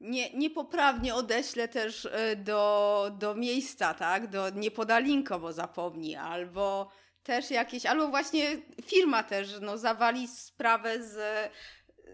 [0.00, 4.30] nie, niepoprawnie odeślę też e, do, do miejsca, tak?
[4.30, 6.90] Do, nie poda linka, bo zapomni, albo
[7.22, 11.16] też jakieś, albo właśnie firma też no, zawali sprawę z,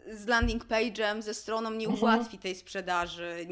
[0.09, 2.03] z landing page'em, ze stroną, nie mhm.
[2.03, 3.47] ułatwi tej sprzedaży.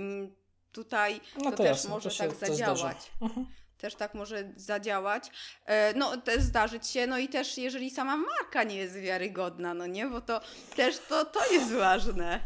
[0.72, 3.12] Tutaj no to, to, też może to tak zadziałać.
[3.20, 3.46] Mhm.
[3.78, 5.30] Też tak może zadziałać.
[5.66, 9.86] E, no, też zdarzyć się, no i też jeżeli sama marka nie jest wiarygodna, no
[9.86, 10.40] nie, bo to
[10.76, 12.40] też to, to jest ważne.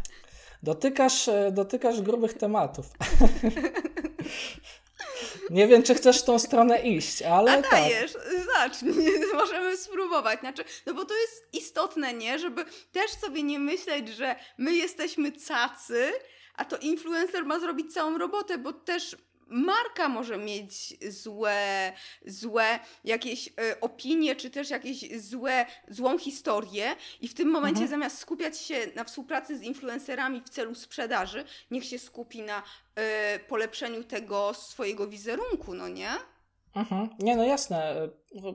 [0.63, 2.87] Dotykasz, e, dotykasz grubych tematów.
[5.51, 7.53] Nie wiem, czy chcesz w tą stronę iść, ale.
[7.53, 7.71] A tak.
[7.71, 8.23] dajesz, tak.
[8.55, 10.41] zacznij, możemy spróbować.
[10.41, 12.39] Znaczy, no bo to jest istotne, nie?
[12.39, 16.13] Żeby też sobie nie myśleć, że my jesteśmy cacy,
[16.57, 21.93] a to influencer ma zrobić całą robotę, bo też marka może mieć złe,
[22.27, 27.91] złe jakieś y, opinie, czy też jakieś złe, złą historię i w tym momencie mhm.
[27.91, 33.39] zamiast skupiać się na współpracy z influencerami w celu sprzedaży, niech się skupi na y,
[33.39, 36.11] polepszeniu tego swojego wizerunku, no nie?
[36.75, 37.09] Mhm.
[37.19, 38.09] Nie, no jasne,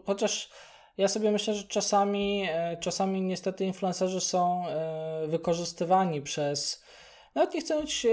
[0.06, 0.50] chociaż
[0.98, 2.48] ja sobie myślę, że czasami,
[2.80, 4.64] czasami niestety influencerzy są
[5.28, 6.81] wykorzystywani przez
[7.36, 8.08] nawet nie chcę mówić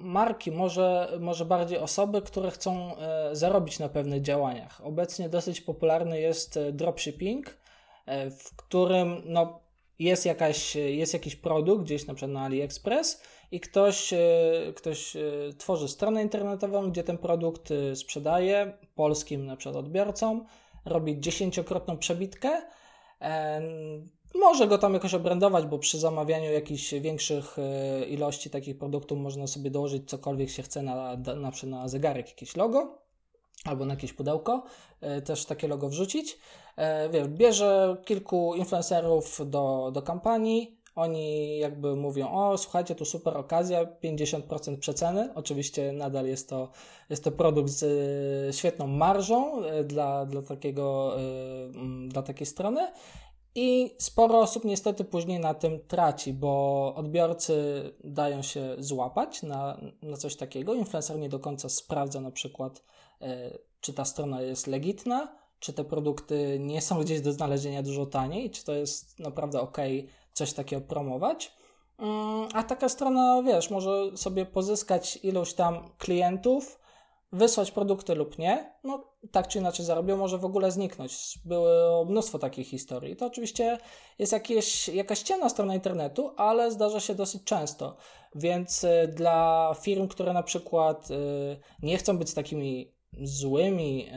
[0.00, 4.80] marki, może, może bardziej osoby, które chcą e, zarobić na pewnych działaniach.
[4.84, 7.58] Obecnie dosyć popularny jest e, dropshipping,
[8.06, 9.60] e, w którym no,
[9.98, 14.14] jest, jakaś, jest jakiś produkt gdzieś na przykład na AliExpress i ktoś,
[14.76, 15.16] ktoś
[15.58, 20.46] tworzy stronę internetową, gdzie ten produkt sprzedaje polskim na przykład odbiorcom,
[20.84, 22.62] robi dziesięciokrotną przebitkę
[24.34, 29.46] może go tam jakoś obrandować, bo przy zamawianiu jakichś większych e, ilości takich produktów można
[29.46, 33.02] sobie dołożyć cokolwiek się chce na, na przykład na zegarek jakieś logo
[33.64, 34.62] albo na jakieś pudełko,
[35.00, 36.38] e, też takie logo wrzucić.
[36.76, 43.36] E, Wiesz, bierze kilku influencerów do, do kampanii, oni jakby mówią, o słuchajcie, tu super
[43.36, 45.34] okazja, 50% przeceny.
[45.34, 46.68] Oczywiście nadal jest to,
[47.10, 51.16] jest to produkt z świetną marżą dla, dla, takiego,
[52.08, 52.92] dla takiej strony
[53.54, 57.54] I sporo osób niestety później na tym traci, bo odbiorcy
[58.04, 60.74] dają się złapać na, na coś takiego.
[60.74, 62.82] Influencer nie do końca sprawdza na przykład,
[63.20, 68.06] e, czy ta strona jest legitna, czy te produkty nie są gdzieś do znalezienia dużo
[68.06, 69.78] taniej, czy to jest naprawdę ok
[70.32, 71.52] coś takiego promować.
[71.98, 76.80] Mm, a taka strona, wiesz, może sobie pozyskać ilość tam klientów,
[77.32, 81.38] wysłać produkty lub nie, no tak czy inaczej zarobią, może w ogóle zniknąć.
[81.44, 83.16] Było mnóstwo takich historii.
[83.16, 83.78] To oczywiście
[84.18, 87.96] jest jakieś, jakaś ciemna strona internetu, ale zdarza się dosyć często.
[88.34, 91.14] Więc y, dla firm, które na przykład y,
[91.82, 92.92] nie chcą być takimi
[93.22, 94.08] złymi,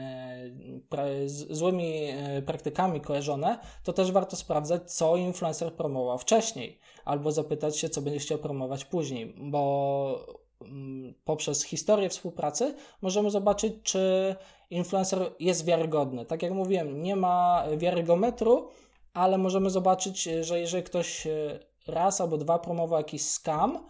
[1.14, 2.08] y, złymi
[2.46, 8.20] praktykami kojarzone, to też warto sprawdzać, co influencer promował wcześniej, albo zapytać się, co będzie
[8.20, 10.45] chciał promować później, bo
[11.24, 14.36] poprzez historię współpracy możemy zobaczyć, czy
[14.70, 16.26] influencer jest wiarygodny.
[16.26, 18.68] Tak jak mówiłem, nie ma wiarygometru,
[19.12, 23.86] ale możemy zobaczyć, że jeżeli ktoś e, raz albo dwa promował jakiś scam,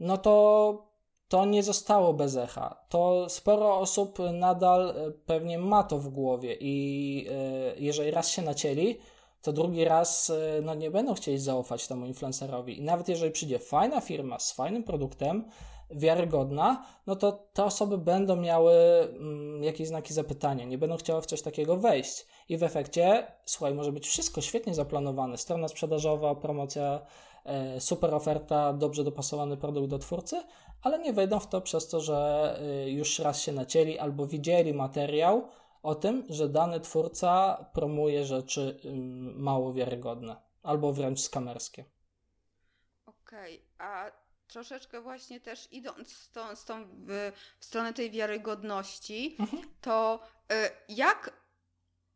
[0.00, 0.88] no to
[1.28, 2.84] to nie zostało bez echa.
[2.88, 8.42] To sporo osób nadal e, pewnie ma to w głowie i e, jeżeli raz się
[8.42, 8.98] nacięli,
[9.42, 10.32] to drugi raz
[10.62, 12.78] no, nie będą chcieli zaufać temu influencerowi.
[12.78, 15.44] I nawet jeżeli przyjdzie fajna firma z fajnym produktem,
[15.90, 21.26] wiarygodna, no to te osoby będą miały mm, jakieś znaki zapytania, nie będą chciały w
[21.26, 22.26] coś takiego wejść.
[22.48, 27.00] I w efekcie, słuchaj, może być wszystko świetnie zaplanowane, strona sprzedażowa, promocja,
[27.44, 30.42] e, super oferta, dobrze dopasowany produkt do twórcy,
[30.82, 34.74] ale nie wejdą w to przez to, że e, już raz się nacięli albo widzieli
[34.74, 35.48] materiał
[35.82, 41.84] o tym, że dany twórca promuje rzeczy mm, mało wiarygodne albo wręcz skamerskie.
[43.06, 44.10] Okej, okay, a
[44.48, 49.62] troszeczkę właśnie też idąc z tą, z tą w, w stronę tej wiarygodności, mhm.
[49.80, 50.20] to
[50.52, 50.54] y,
[50.88, 51.32] jak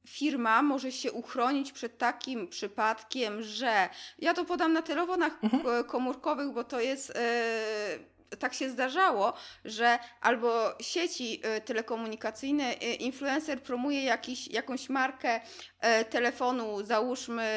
[0.08, 5.84] firma może się uchronić przed takim przypadkiem, że ja to podam na telefonach mhm.
[5.84, 7.10] komórkowych, bo to jest.
[7.10, 9.32] Y, tak się zdarzało,
[9.64, 15.40] że albo sieci y, telekomunikacyjne, influencer promuje jakiś, jakąś markę
[16.10, 17.48] telefonu, załóżmy,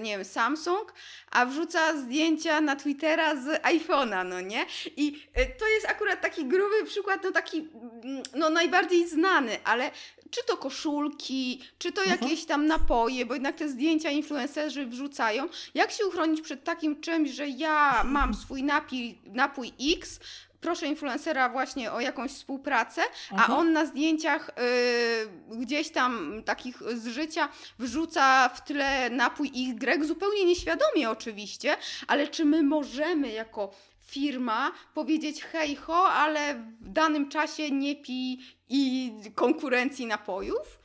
[0.00, 0.92] nie wiem, Samsung,
[1.30, 4.66] a wrzuca zdjęcia na Twittera z iPhone'a, no nie?
[4.96, 9.90] I e, to jest akurat taki gruby przykład, no taki, mm, no najbardziej znany, ale
[10.30, 12.20] czy to koszulki, czy to mhm.
[12.20, 15.48] jakieś tam napoje, bo jednak te zdjęcia influencerzy wrzucają.
[15.74, 20.20] Jak się uchronić przed takim czymś, że ja mam swój napój, napój X,
[20.64, 23.58] proszę influencera właśnie o jakąś współpracę, a mhm.
[23.58, 27.48] on na zdjęciach y, gdzieś tam takich z życia
[27.78, 33.70] wrzuca w tle napój Y, zupełnie nieświadomie oczywiście, ale czy my możemy jako
[34.06, 38.38] firma powiedzieć hej ho, ale w danym czasie nie pij
[38.68, 40.83] i konkurencji napojów?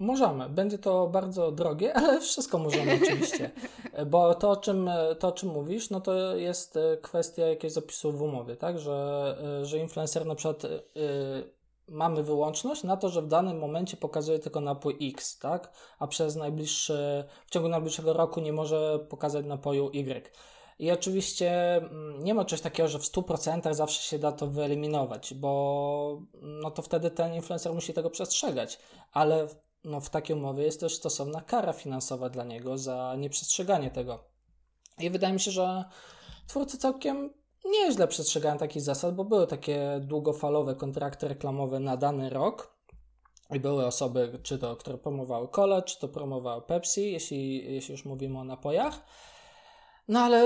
[0.00, 0.48] Możemy.
[0.48, 3.50] Będzie to bardzo drogie, ale wszystko możemy oczywiście.
[4.06, 8.22] Bo to o, czym, to, o czym mówisz, no to jest kwestia jakiegoś zapisu w
[8.22, 8.78] umowie, tak?
[8.78, 10.80] Że, że influencer na przykład y,
[11.88, 15.72] mamy wyłączność na to, że w danym momencie pokazuje tylko napój X, tak?
[15.98, 20.30] A przez najbliższy, w ciągu najbliższego roku nie może pokazać napoju Y.
[20.78, 25.34] I oczywiście mm, nie ma czegoś takiego, że w 100% zawsze się da to wyeliminować,
[25.34, 28.78] bo no to wtedy ten influencer musi tego przestrzegać,
[29.12, 29.48] ale
[29.84, 34.24] no w takiej umowie jest też stosowna kara finansowa dla niego za nieprzestrzeganie tego.
[34.98, 35.84] I wydaje mi się, że
[36.46, 37.30] twórcy całkiem
[37.64, 42.80] nieźle przestrzegają takich zasad, bo były takie długofalowe kontrakty reklamowe na dany rok.
[43.54, 48.04] I były osoby, czy to, które promowały kole, czy to promowały Pepsi, jeśli, jeśli już
[48.04, 49.04] mówimy o napojach.
[50.10, 50.42] No ale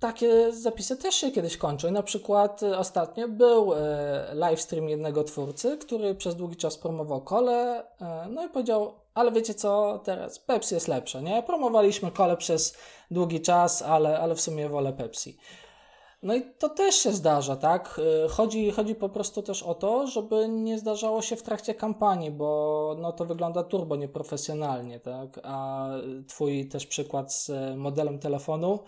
[0.00, 1.90] takie zapisy też się kiedyś kończą.
[1.90, 7.84] Na przykład e, ostatnio był e, livestream jednego twórcy, który przez długi czas promował kole,
[8.00, 11.42] e, no i powiedział, ale wiecie co, teraz Pepsi jest lepsze, nie?
[11.42, 12.76] Promowaliśmy kole przez
[13.10, 15.38] długi czas, ale, ale w sumie wolę Pepsi.
[16.22, 18.00] No i to też się zdarza, tak?
[18.26, 22.30] Y, chodzi, chodzi po prostu też o to, żeby nie zdarzało się w trakcie kampanii,
[22.30, 25.40] bo no to wygląda turbo nieprofesjonalnie, tak?
[25.42, 25.88] A
[26.28, 28.78] twój też przykład z modelem telefonu,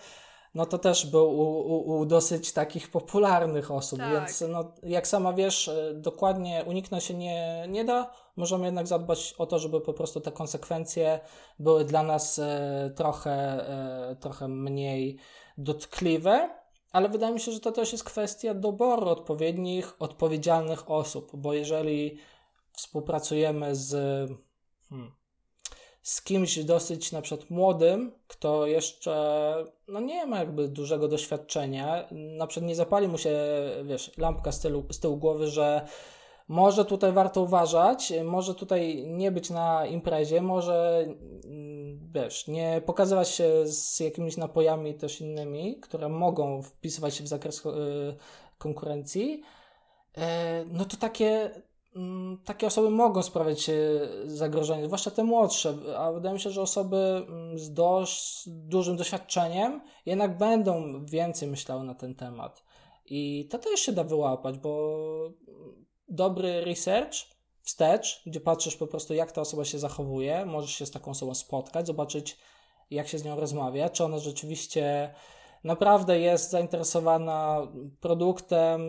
[0.54, 4.12] no to też był u, u, u dosyć takich popularnych osób, tak.
[4.12, 8.10] więc no, jak sama wiesz, y, dokładnie uniknąć się nie, nie da.
[8.36, 11.20] Możemy jednak zadbać o to, żeby po prostu te konsekwencje
[11.58, 12.42] były dla nas y,
[12.96, 13.64] trochę,
[14.20, 15.18] trochę mniej
[15.58, 16.63] dotkliwe
[16.94, 22.18] ale wydaje mi się, że to też jest kwestia doboru odpowiednich, odpowiedzialnych osób, bo jeżeli
[22.72, 23.90] współpracujemy z,
[24.88, 25.12] hmm,
[26.02, 29.54] z kimś dosyć na przykład młodym, kto jeszcze
[29.88, 33.38] no nie ma jakby dużego doświadczenia, na przykład nie zapali mu się,
[33.84, 35.88] wiesz, lampka z z tyłu głowy, że
[36.48, 41.06] może tutaj warto uważać, może tutaj nie być na imprezie, może
[41.44, 47.28] mm, wiesz, nie pokazywać się z jakimiś napojami też innymi, które mogą wpisywać się w
[47.28, 47.70] zakres y,
[48.58, 49.42] konkurencji.
[50.16, 51.50] E, no to takie,
[51.96, 53.70] mm, takie osoby mogą sprawiać
[54.26, 59.80] zagrożenie, zwłaszcza te młodsze, a wydaje mi się, że osoby mm, z dość dużym doświadczeniem
[60.06, 62.64] jednak będą więcej myślały na ten temat.
[63.06, 64.98] I to też się da wyłapać, bo
[66.08, 70.90] dobry research wstecz, gdzie patrzysz po prostu, jak ta osoba się zachowuje, możesz się z
[70.90, 72.38] taką osobą spotkać, zobaczyć,
[72.90, 75.14] jak się z nią rozmawia, czy ona rzeczywiście
[75.64, 77.68] naprawdę jest zainteresowana
[78.00, 78.80] produktem,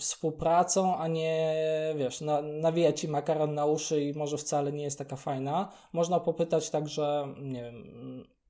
[0.00, 1.54] współpracą, a nie,
[1.96, 5.72] wiesz, na, nawija ci makaron na uszy i może wcale nie jest taka fajna.
[5.92, 7.84] Można popytać także, nie wiem,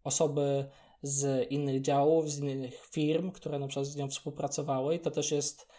[0.04, 0.64] osoby
[1.02, 5.32] z innych działów, z innych firm, które na przykład z nią współpracowały i to też
[5.32, 5.71] jest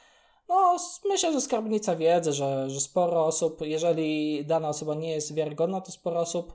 [0.49, 5.81] no, myślę, że skarbnica wiedzy, że, że sporo osób, jeżeli dana osoba nie jest wiarygodna,
[5.81, 6.53] to sporo osób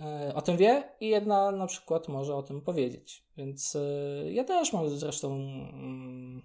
[0.00, 3.24] e, o tym wie i jedna na przykład może o tym powiedzieć.
[3.36, 6.42] Więc e, ja też mam zresztą mm,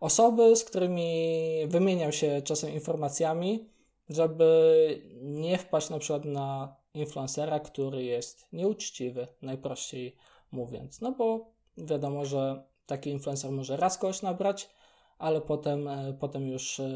[0.00, 3.68] osoby, z którymi wymieniam się czasem informacjami,
[4.08, 10.16] żeby nie wpaść na przykład na influencera, który jest nieuczciwy, najprościej
[10.52, 11.00] mówiąc.
[11.00, 14.70] No bo wiadomo, że taki influencer może raz kogoś nabrać,
[15.18, 16.88] ale potem, e, potem już e,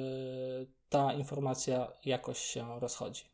[0.88, 3.24] ta informacja jakoś się rozchodzi.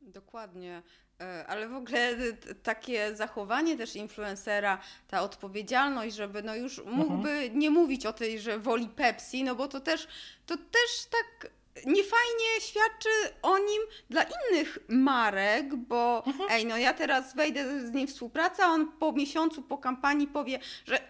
[0.00, 0.82] Dokładnie.
[1.20, 2.16] E, ale w ogóle
[2.62, 4.78] takie zachowanie też influencera,
[5.08, 7.58] ta odpowiedzialność, żeby no już mógłby mhm.
[7.58, 10.08] nie mówić o tej, że woli Pepsi, no bo to też,
[10.46, 11.50] to też tak
[11.86, 13.08] niefajnie świadczy
[13.42, 16.50] o nim dla innych marek, bo mhm.
[16.50, 20.26] ej, no ja teraz wejdę z nim w współpracę, a on po miesiącu, po kampanii
[20.26, 21.00] powie, że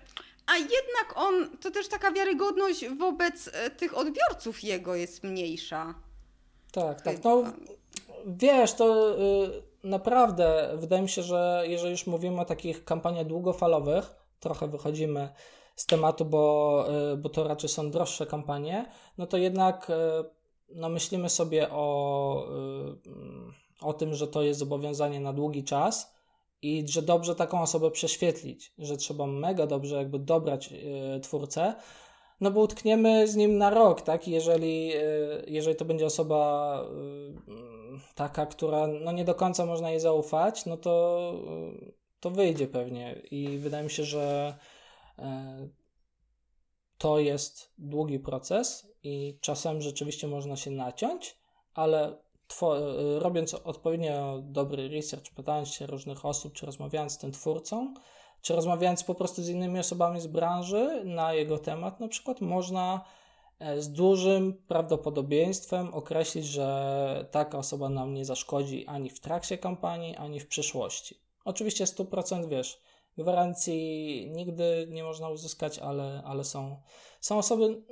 [0.51, 5.95] a jednak on, to też taka wiarygodność wobec e, tych odbiorców jego jest mniejsza.
[6.73, 7.25] Tak, tak.
[7.25, 7.43] No,
[8.27, 14.15] wiesz, to y, naprawdę wydaje mi się, że jeżeli już mówimy o takich kampaniach długofalowych,
[14.41, 15.29] trochę wychodzimy
[15.77, 19.95] z tematu, bo, y, bo to raczej są droższe kampanie, no to jednak y,
[20.75, 22.47] no myślimy sobie o,
[23.81, 26.20] o tym, że to jest zobowiązanie na długi czas
[26.63, 31.75] i że dobrze taką osobę prześwietlić, że trzeba mega dobrze jakby dobrać yy, twórcę,
[32.41, 34.29] no bo utkniemy z nim na rok, tak?
[34.29, 36.85] Jeżeli, yy, jeżeli to będzie osoba
[37.49, 41.33] yy, taka, która no nie do końca można jej zaufać, no to,
[42.21, 44.55] to wyjdzie pewnie i wydaje mi się, że
[46.99, 51.39] to jest długi proces i czasem rzeczywiście można się naciąć,
[51.75, 52.17] ale
[53.19, 57.95] robiąc odpowiednio dobry research, pytając się różnych osób, czy rozmawiając z tym twórcą,
[58.43, 63.05] czy rozmawiając po prostu z innymi osobami z branży na jego temat, na przykład można
[63.59, 70.17] e, z dużym prawdopodobieństwem określić, że taka osoba nam nie zaszkodzi ani w trakcie kampanii,
[70.17, 71.21] ani w przyszłości.
[71.45, 72.81] Oczywiście 100% wiesz,
[73.19, 76.81] gwarancji nigdy nie można uzyskać, ale, ale są,
[77.21, 77.83] są osoby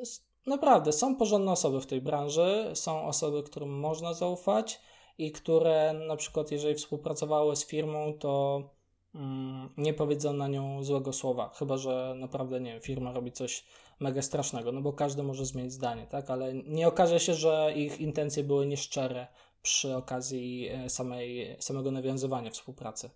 [0.49, 4.81] Naprawdę, są porządne osoby w tej branży, są osoby, którym można zaufać
[5.19, 8.63] i które na przykład, jeżeli współpracowały z firmą, to
[9.15, 13.65] mm, nie powiedzą na nią złego słowa, chyba że naprawdę, nie wiem, firma robi coś
[14.01, 18.01] mega strasznego, no bo każdy może zmienić zdanie, tak, ale nie okaże się, że ich
[18.01, 19.27] intencje były nieszczere
[19.63, 23.11] przy okazji e, samej, samego nawiązywania współpracy.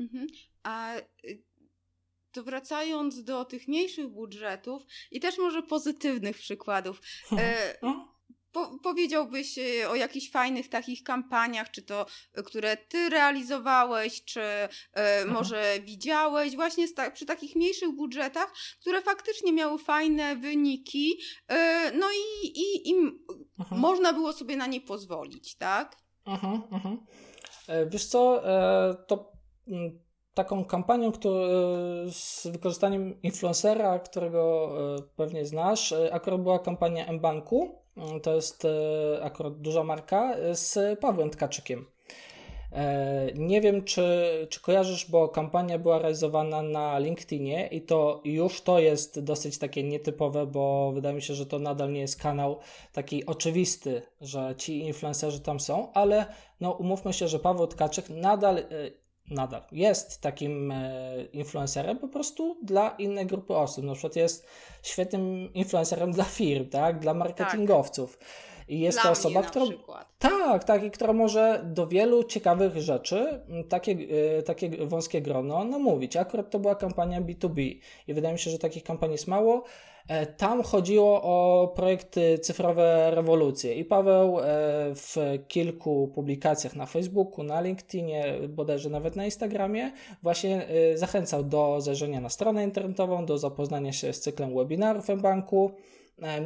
[0.00, 0.26] Mhm.
[0.62, 1.49] A y,
[2.32, 7.00] to wracając do tych mniejszych budżetów i też może pozytywnych przykładów.
[7.38, 8.14] E, no.
[8.52, 14.40] po, powiedziałbyś e, o jakichś fajnych takich kampaniach, czy to, e, które ty realizowałeś, czy
[14.40, 15.30] e, mhm.
[15.30, 22.06] może widziałeś, właśnie ta, przy takich mniejszych budżetach, które faktycznie miały fajne wyniki, e, no
[22.10, 22.94] i, i, i
[23.58, 23.80] mhm.
[23.80, 25.96] można było sobie na nie pozwolić, tak?
[26.26, 26.98] Mhm, mhm.
[27.68, 28.42] E, wiesz co,
[29.06, 29.32] to
[29.68, 30.09] mm,
[30.44, 31.50] taką kampanią który,
[32.10, 35.92] z wykorzystaniem influencera, którego e, pewnie znasz.
[35.92, 38.66] E, akurat była kampania mBanku, e, to jest
[39.22, 41.86] akurat duża marka, z Pawłem Tkaczykiem.
[43.34, 44.06] Nie wiem, czy,
[44.50, 49.82] czy kojarzysz, bo kampania była realizowana na LinkedInie i to już to jest dosyć takie
[49.82, 52.58] nietypowe, bo wydaje mi się, że to nadal nie jest kanał
[52.92, 56.26] taki oczywisty, że ci influencerzy tam są, ale
[56.60, 58.62] no umówmy się, że Paweł Tkaczyk nadal
[59.30, 63.84] nadal jest takim e, influencerem po prostu dla innej grupy osób.
[63.84, 64.46] Na przykład jest
[64.82, 66.98] świetnym influencerem dla firm, tak?
[66.98, 68.18] dla marketingowców.
[68.18, 68.28] Tak.
[68.70, 69.66] I jest Dla to osoba, która.
[70.18, 73.96] Tak, tak, i która może do wielu ciekawych rzeczy takie,
[74.38, 76.16] e, takie wąskie grono namówić.
[76.16, 79.64] Akurat to była kampania B2B i wydaje mi się, że takich kampanii jest mało.
[80.08, 84.42] E, tam chodziło o projekty cyfrowe rewolucje i Paweł e,
[84.94, 85.16] w
[85.48, 89.92] kilku publikacjach na Facebooku, na LinkedInie, bodajże nawet na Instagramie
[90.22, 95.70] właśnie zachęcał do zajrzenia na stronę internetową, do zapoznania się z cyklem webinarów w banku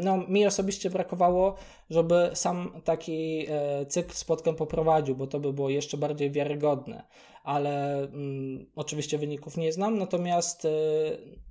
[0.03, 1.55] no, mi osobiście brakowało,
[1.91, 7.05] żeby sam taki e, cykl spotkań poprowadził, bo to by było jeszcze bardziej wiarygodne,
[7.45, 10.68] ale mm, oczywiście wyników nie znam, natomiast e,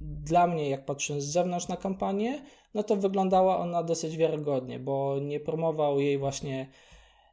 [0.01, 2.41] dla mnie, jak patrzę z zewnątrz na kampanię,
[2.74, 6.69] no to wyglądała ona dosyć wiarygodnie, bo nie promował jej właśnie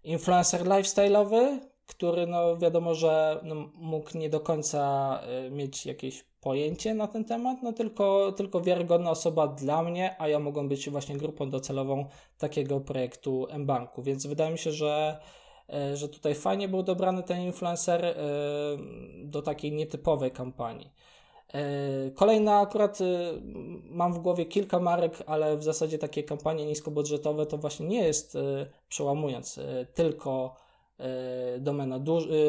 [0.04, 6.94] influencer lifestyle'owy, który no wiadomo, że no, mógł nie do końca e, mieć jakieś pojęcie
[6.94, 11.16] na ten temat, no tylko, tylko wiarygodna osoba dla mnie, a ja mogą być właśnie
[11.16, 12.06] grupą docelową
[12.38, 15.20] takiego projektu mBanku, więc wydaje mi się, że
[15.72, 18.14] e, że tutaj fajnie był dobrany ten influencer e,
[19.24, 20.92] do takiej nietypowej kampanii.
[21.54, 22.98] E, kolejna akurat
[23.90, 28.38] mam w głowie kilka marek, ale w zasadzie takie kampanie niskobudżetowe to właśnie nie jest
[28.88, 29.60] przełamując
[29.94, 30.56] tylko
[31.58, 32.00] domena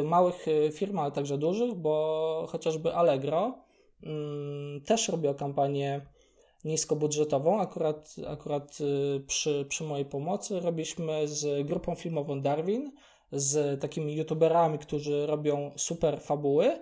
[0.04, 3.58] małych firm, ale także dużych, bo chociażby Allegro
[4.86, 6.02] też robię kampanię
[6.64, 7.62] niskobudżetową.
[7.62, 12.92] Akurat, akurat y, przy, przy mojej pomocy robiliśmy z grupą filmową Darwin,
[13.32, 16.80] z takimi youtuberami, którzy robią super fabuły.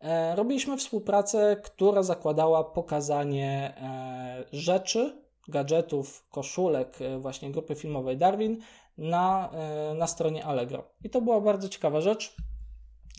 [0.00, 8.58] E, robiliśmy współpracę, która zakładała pokazanie e, rzeczy, gadżetów, koszulek e, właśnie grupy filmowej Darwin
[8.98, 9.50] na,
[9.94, 10.84] na stronie Allegro.
[11.04, 12.36] I to była bardzo ciekawa rzecz,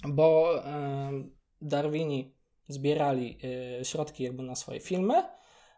[0.08, 0.54] bo
[1.62, 2.36] Darwini
[2.74, 3.38] zbierali
[3.82, 5.24] y, środki jakby na swoje filmy.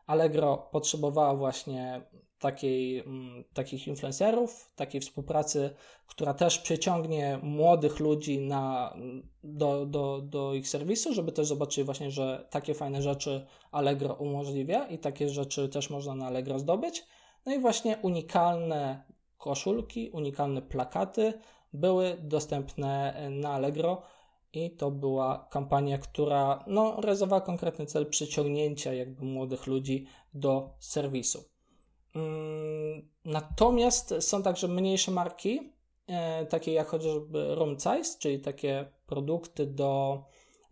[0.08, 2.02] Allegro potrzebowała właśnie
[2.39, 5.70] takiej, mm, takich influencerów, takiej współpracy,
[6.08, 8.96] która też przyciągnie młodych ludzi na,
[9.44, 14.88] do, do, do ich serwisu, żeby też zobaczyli właśnie, że takie fajne rzeczy Allegro umożliwia
[14.88, 17.06] i takie rzeczy też można na Allegro zdobyć.
[17.46, 19.04] No i właśnie unikalne
[19.38, 21.34] koszulki, unikalne plakaty
[21.74, 24.02] były dostępne na Allegro
[24.54, 31.43] i to była kampania, która no, realizowała konkretny cel przyciągnięcia jakby młodych ludzi do serwisu.
[32.16, 35.74] Mm, natomiast są także mniejsze marki,
[36.08, 40.24] e, takie jak chociażby Room Size, czyli takie produkty do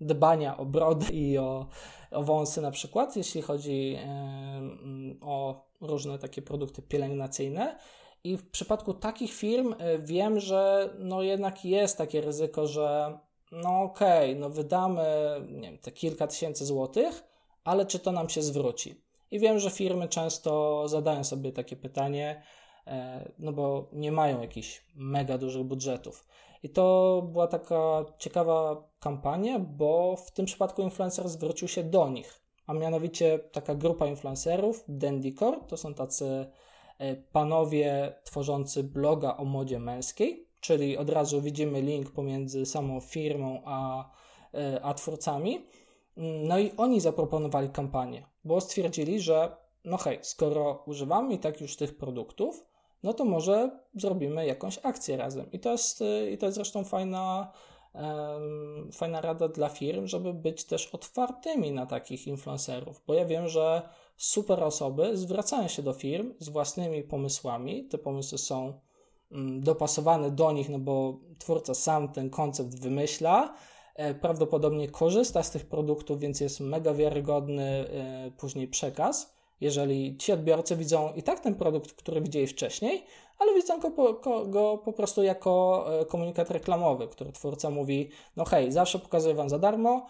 [0.01, 1.67] dbania o brody i o,
[2.11, 4.61] o wąsy na przykład, jeśli chodzi e,
[5.21, 7.77] o różne takie produkty pielęgnacyjne.
[8.23, 13.17] I w przypadku takich firm e, wiem, że no jednak jest takie ryzyko, że
[13.51, 15.05] no okej, okay, no wydamy
[15.49, 17.23] nie wiem, te kilka tysięcy złotych,
[17.63, 19.01] ale czy to nam się zwróci?
[19.31, 22.43] I wiem, że firmy często zadają sobie takie pytanie,
[22.87, 26.27] e, no bo nie mają jakichś mega dużych budżetów.
[26.63, 32.41] I to była taka ciekawa kampania, bo w tym przypadku influencer zwrócił się do nich,
[32.67, 36.45] a mianowicie taka grupa influencerów, Dandycore, to są tacy
[36.97, 43.61] e, panowie tworzący bloga o modzie męskiej, czyli od razu widzimy link pomiędzy samą firmą
[43.65, 44.09] a,
[44.53, 45.65] e, a twórcami.
[46.17, 49.55] No i oni zaproponowali kampanię, bo stwierdzili, że
[49.85, 52.65] no hej, skoro używamy i tak już tych produktów,
[53.03, 55.51] no to może zrobimy jakąś akcję razem.
[55.51, 57.51] I to jest, i to jest zresztą fajna,
[57.93, 63.47] um, fajna rada dla firm, żeby być też otwartymi na takich influencerów, bo ja wiem,
[63.47, 67.87] że super osoby zwracają się do firm z własnymi pomysłami.
[67.87, 68.79] Te pomysły są
[69.31, 73.53] Mm, dopasowany do nich, no bo twórca sam ten koncept wymyśla,
[73.95, 79.35] e, prawdopodobnie korzysta z tych produktów, więc jest mega wiarygodny e, później przekaz.
[79.61, 83.05] Jeżeli ci odbiorcy widzą i tak ten produkt, który widzieli wcześniej,
[83.39, 88.45] ale widzą go po, go po prostu jako e, komunikat reklamowy, który twórca mówi: No
[88.45, 90.05] hej, zawsze pokazuję Wam za darmo.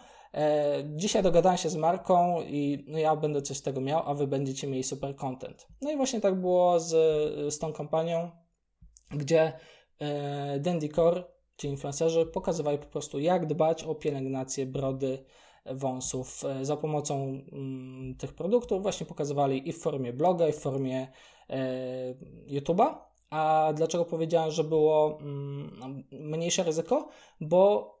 [0.86, 4.26] dzisiaj dogadałem się z marką i no ja będę coś z tego miał, a Wy
[4.26, 5.66] będziecie mieli super content.
[5.82, 6.90] No i właśnie tak było z,
[7.54, 8.30] z tą kampanią
[9.14, 9.52] gdzie
[9.98, 11.24] e, Dandycore,
[11.56, 15.24] ci influencerzy, pokazywali po prostu, jak dbać o pielęgnację brody,
[15.66, 18.82] wąsów e, za pomocą mm, tych produktów.
[18.82, 21.08] Właśnie pokazywali i w formie bloga, i w formie
[21.50, 22.14] e,
[22.46, 22.94] YouTube'a.
[23.30, 27.08] A dlaczego powiedziałem, że było mm, mniejsze ryzyko?
[27.40, 27.92] Bo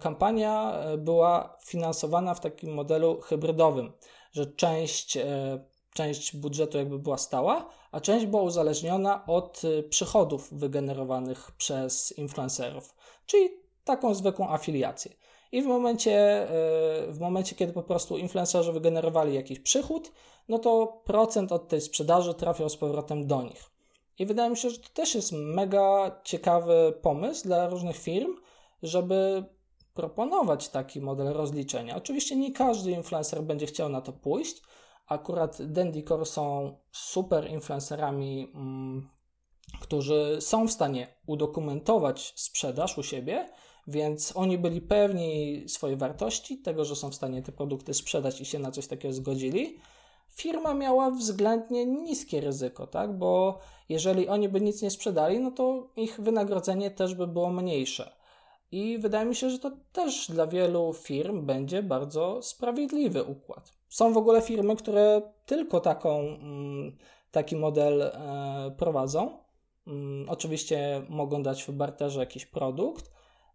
[0.00, 3.92] kampania była finansowana w takim modelu hybrydowym,
[4.32, 5.18] że część
[5.98, 12.94] część budżetu jakby była stała, a część była uzależniona od y, przychodów wygenerowanych przez influencerów,
[13.26, 13.48] czyli
[13.84, 15.12] taką zwykłą afiliację.
[15.52, 16.44] I w momencie,
[17.08, 20.12] y, w momencie, kiedy po prostu influencerzy wygenerowali jakiś przychód,
[20.48, 23.70] no to procent od tej sprzedaży trafiał z powrotem do nich.
[24.18, 28.36] I wydaje mi się, że to też jest mega ciekawy pomysł dla różnych firm,
[28.82, 29.44] żeby
[29.94, 31.96] proponować taki model rozliczenia.
[31.96, 34.62] Oczywiście nie każdy influencer będzie chciał na to pójść.
[35.08, 39.08] Akurat Dendicore są super influencerami, mm,
[39.80, 43.48] którzy są w stanie udokumentować sprzedaż u siebie,
[43.86, 48.44] więc oni byli pewni swojej wartości, tego, że są w stanie te produkty sprzedać i
[48.44, 49.78] się na coś takiego zgodzili.
[50.28, 53.18] Firma miała względnie niskie ryzyko, tak?
[53.18, 58.12] Bo jeżeli oni by nic nie sprzedali, no to ich wynagrodzenie też by było mniejsze.
[58.72, 63.77] I wydaje mi się, że to też dla wielu firm będzie bardzo sprawiedliwy układ.
[63.88, 66.96] Są w ogóle firmy, które tylko taką, mm,
[67.30, 69.38] taki model e, prowadzą.
[69.86, 73.10] Mm, oczywiście mogą dać w barterze jakiś produkt.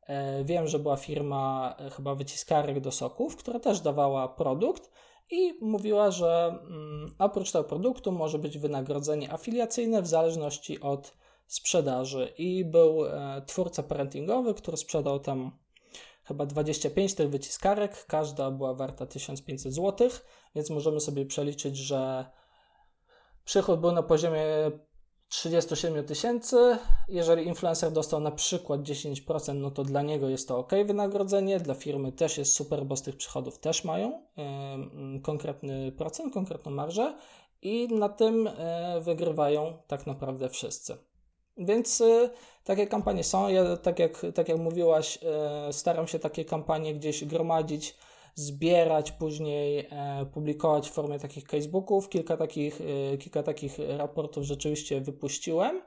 [0.08, 4.92] E, wiem, że była firma e, chyba wyciskarek do soków, która też dawała produkt
[5.32, 11.18] i mówiła, że mm, oprócz tego produktu może być wynagrodzenie afiliacyjne w zależności od
[11.48, 12.34] sprzedaży.
[12.38, 12.98] I był
[13.46, 15.52] twórca parentingowy, który sprzedał tam
[16.24, 20.10] chyba 25 tych wyciskarek, każda była warta 1500 zł,
[20.56, 22.26] więc możemy sobie przeliczyć, że
[23.46, 24.44] przychód był na poziomie
[25.34, 26.78] 37 tysięcy.
[27.08, 31.74] Jeżeli influencer dostał na przykład 10%, no to dla niego jest to ok wynagrodzenie, dla
[31.74, 37.18] firmy też jest super, bo z tych przychodów też mają yy, konkretny procent, konkretną marżę
[37.62, 38.50] i na tym
[38.96, 40.98] yy, wygrywają tak naprawdę wszyscy.
[41.58, 42.30] Więc y,
[42.64, 43.50] takie kampanie są.
[43.50, 45.20] Ja, tak jak, tak jak mówiłaś,
[45.70, 47.96] y, staram się takie kampanie gdzieś gromadzić,
[48.36, 52.10] zbierać, później y, publikować w formie takich casebooków.
[52.10, 55.82] Kilka takich, y, kilka takich raportów rzeczywiście wypuściłem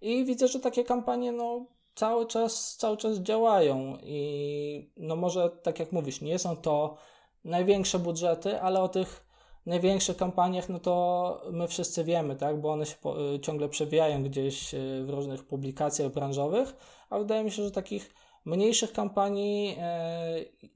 [0.00, 3.98] i widzę, że takie kampanie no, cały, czas, cały czas działają.
[4.02, 6.96] I no może, tak jak mówisz, nie są to
[7.44, 9.29] największe budżety, ale o tych
[9.66, 14.22] największych kampaniach, no to my wszyscy wiemy, tak, bo one się po, y, ciągle przewijają
[14.22, 16.76] gdzieś y, w różnych publikacjach branżowych,
[17.10, 19.76] a wydaje mi się, że takich mniejszych kampanii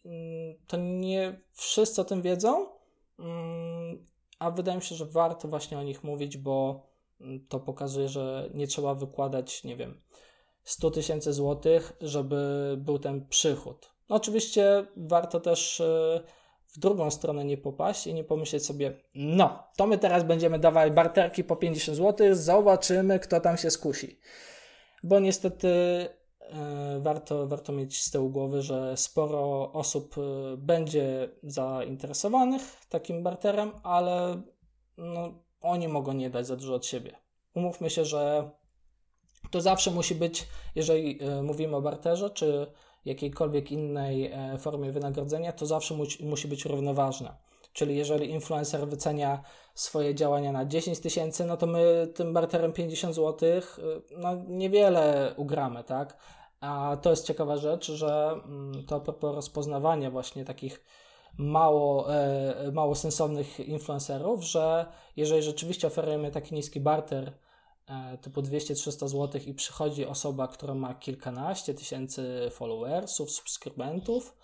[0.04, 2.66] mm, to nie wszyscy o tym wiedzą,
[4.38, 6.86] a wydaje mi się, że warto właśnie o nich mówić, bo
[7.48, 10.00] to pokazuje, że nie trzeba wykładać, nie wiem,
[10.64, 13.90] 100 tysięcy złotych, żeby był ten przychód.
[14.08, 15.82] No oczywiście warto też
[16.74, 20.92] w drugą stronę nie popaść i nie pomyśleć sobie, no, to my teraz będziemy dawać
[20.92, 24.20] barterki po 50 zł, zobaczymy, kto tam się skusi.
[25.02, 32.62] Bo niestety e, warto, warto mieć z tyłu głowy, że sporo osób e, będzie zainteresowanych
[32.88, 34.42] takim barterem, ale
[34.96, 37.16] no, oni mogą nie dać za dużo od siebie.
[37.54, 38.50] Umówmy się, że
[39.50, 42.66] to zawsze musi być, jeżeli e, mówimy o barterze, czy
[43.04, 47.36] jakiejkolwiek innej e, formie wynagrodzenia, to zawsze musi, być równoważne.
[47.72, 49.42] Czyli jeżeli influencer wycenia
[49.74, 53.62] swoje działania na 10 tysięcy, no to my tym barterem 50 zł e,
[54.16, 56.16] no niewiele ugramy, tak?
[56.60, 60.84] A to jest ciekawa rzecz, że mm, to propos rozpoznawania właśnie takich
[61.38, 64.86] mało, e, mało sensownych influencerów, że
[65.16, 67.32] jeżeli rzeczywiście oferujemy taki niski barter,
[68.20, 74.36] typu 200-300 zł i przychodzi osoba, która ma kilkanaście tysięcy followersów, subskrybentów,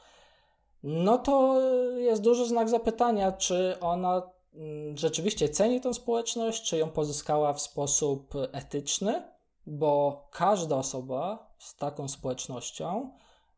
[0.82, 1.60] no to
[1.96, 4.22] jest duży znak zapytania, czy ona
[4.54, 9.22] mm, rzeczywiście ceni tę społeczność, czy ją pozyskała w sposób etyczny,
[9.66, 13.10] bo każda osoba z taką społecznością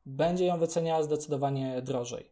[0.07, 2.31] będzie ją wyceniała zdecydowanie drożej.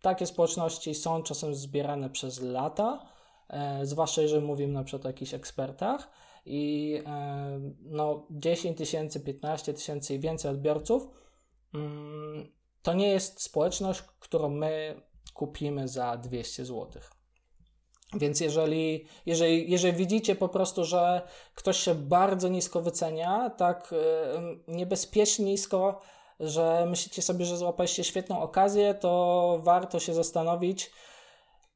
[0.00, 3.06] Takie społeczności są czasem zbierane przez lata,
[3.48, 6.10] e, zwłaszcza jeżeli mówimy na przykład o jakichś ekspertach,
[6.44, 6.98] i
[7.82, 11.08] no, 10 tysięcy, 15 tysięcy i więcej odbiorców,
[11.74, 15.02] mm, to nie jest społeczność, którą my
[15.34, 17.02] kupimy za 200 zł.
[18.14, 21.22] Więc jeżeli, jeżeli, jeżeli widzicie po prostu, że
[21.54, 23.94] ktoś się bardzo nisko wycenia, tak
[24.68, 26.00] niebezpiecznie nisko,
[26.40, 30.90] że myślicie sobie, że złapaliście świetną okazję, to warto się zastanowić,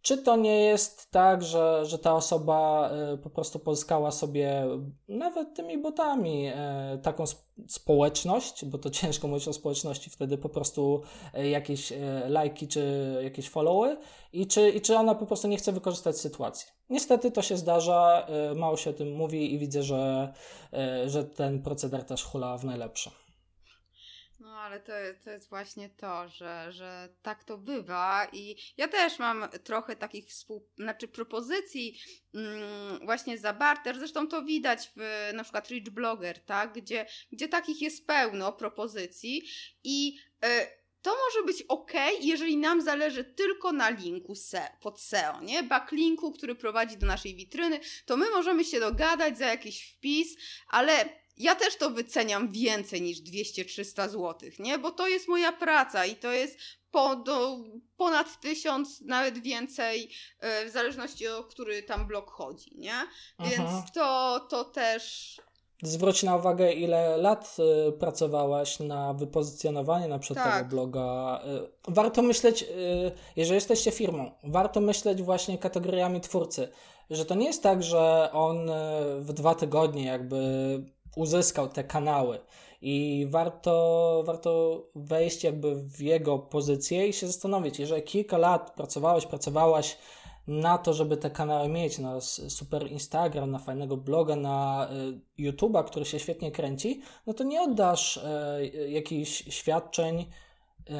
[0.06, 4.64] czy to nie jest tak, że, że ta osoba e, po prostu pozyskała sobie
[5.08, 7.24] nawet tymi botami e, taką
[7.68, 11.02] społeczność, bo to ciężko mówić o społeczności, wtedy po prostu
[11.34, 11.92] e, jakieś
[12.28, 13.96] lajki czy jakieś followy
[14.32, 16.68] i czy, i czy ona po prostu nie chce wykorzystać sytuacji.
[16.90, 18.26] Niestety to się zdarza,
[18.56, 20.32] mało się o tym mówi i widzę, że,
[21.06, 23.10] że ten proceder też hula w najlepsze
[24.58, 24.92] ale to,
[25.24, 30.26] to jest właśnie to, że, że tak to bywa i ja też mam trochę takich
[30.26, 32.00] współ, znaczy propozycji
[32.34, 37.48] mm, właśnie za barter, zresztą to widać w na przykład Rich Blogger, tak, gdzie, gdzie
[37.48, 39.42] takich jest pełno propozycji
[39.84, 40.48] i y,
[41.02, 45.62] to może być ok, jeżeli nam zależy tylko na linku se, pod SEO, nie?
[45.62, 50.36] Backlinku, który prowadzi do naszej witryny, to my możemy się dogadać za jakiś wpis,
[50.68, 54.78] ale ja też to wyceniam więcej niż 200-300 zł, nie?
[54.78, 56.58] Bo to jest moja praca i to jest
[56.90, 57.58] po, do,
[57.96, 60.10] ponad tysiąc, nawet więcej,
[60.40, 63.06] e, w zależności o który tam blok chodzi, nie?
[63.40, 63.84] Więc Aha.
[63.94, 65.36] to, to też
[65.82, 67.56] Zwróć na uwagę, ile lat
[67.88, 70.56] y, pracowałaś na wypozycjonowanie na przykład tak.
[70.56, 71.40] tego bloga.
[71.88, 72.64] Y, warto myśleć,
[73.36, 76.68] jeżeli jesteście firmą, warto myśleć właśnie kategoriami twórcy,
[77.10, 78.70] że to nie jest tak, że on
[79.18, 80.36] w dwa tygodnie jakby
[81.16, 82.38] uzyskał te kanały
[82.82, 89.26] i warto, warto wejść jakby w jego pozycję i się zastanowić, jeżeli kilka lat pracowałeś,
[89.26, 89.98] pracowałaś
[90.46, 94.88] na to, żeby te kanały mieć, na super Instagram, na fajnego bloga, na
[95.38, 100.26] y, YouTube'a, który się świetnie kręci, no to nie oddasz y, jakichś świadczeń,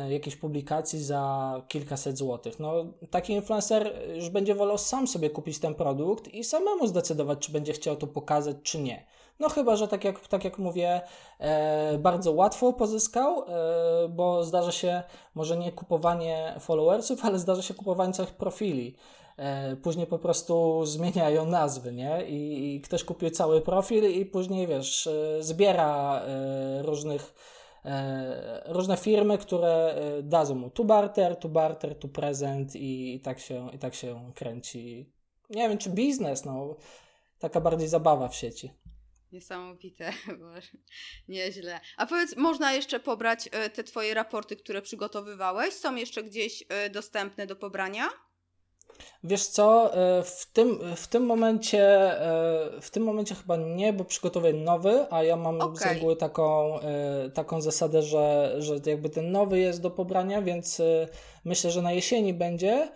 [0.09, 2.61] y, jakiejś publikacji za kilkaset złotych.
[2.61, 2.73] No,
[3.11, 7.73] taki influencer już będzie wolał sam sobie kupić ten produkt i samemu zdecydować, czy będzie
[7.73, 9.07] chciał to pokazać, czy nie.
[9.41, 11.01] No chyba, że tak jak, tak jak mówię,
[11.39, 15.03] e, bardzo łatwo pozyskał, e, bo zdarza się
[15.35, 18.97] może nie kupowanie followersów, ale zdarza się kupowanie całych profili.
[19.37, 22.27] E, później po prostu zmieniają nazwy, nie?
[22.27, 27.35] I, I, ktoś kupił cały profil i później, wiesz, e, zbiera e, różnych
[28.67, 33.71] różne firmy, które dadzą mu tu barter, tu barter, tu prezent i, i, tak się,
[33.73, 35.13] i tak się kręci.
[35.51, 36.77] Nie wiem, czy biznes, no,
[37.39, 38.73] taka bardziej zabawa w sieci.
[39.37, 40.13] Niesamowite,
[41.29, 41.81] nieźle.
[41.97, 45.75] A powiedz, można jeszcze pobrać te twoje raporty, które przygotowywałeś?
[45.75, 48.09] Są jeszcze gdzieś dostępne do pobrania?
[49.25, 51.83] Wiesz co, e, w tym, w tym momencie
[52.21, 55.77] e, w tym momencie chyba nie, bo przygotowuję nowy, a ja mam okay.
[55.77, 60.83] z reguły taką, e, taką zasadę, że, że jakby ten nowy jest do pobrania, więc
[61.45, 62.89] myślę, że na jesieni będzie.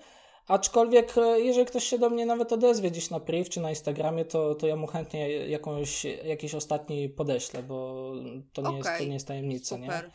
[0.48, 4.54] Aczkolwiek, jeżeli ktoś się do mnie nawet odezwie gdzieś na priv czy na Instagramie, to,
[4.54, 8.12] to ja mu chętnie jakąś, jakiś ostatni podeślę, bo
[8.52, 8.78] to nie, okay.
[8.78, 9.76] jest, to nie jest tajemnica.
[9.76, 10.04] Super.
[10.04, 10.10] Nie?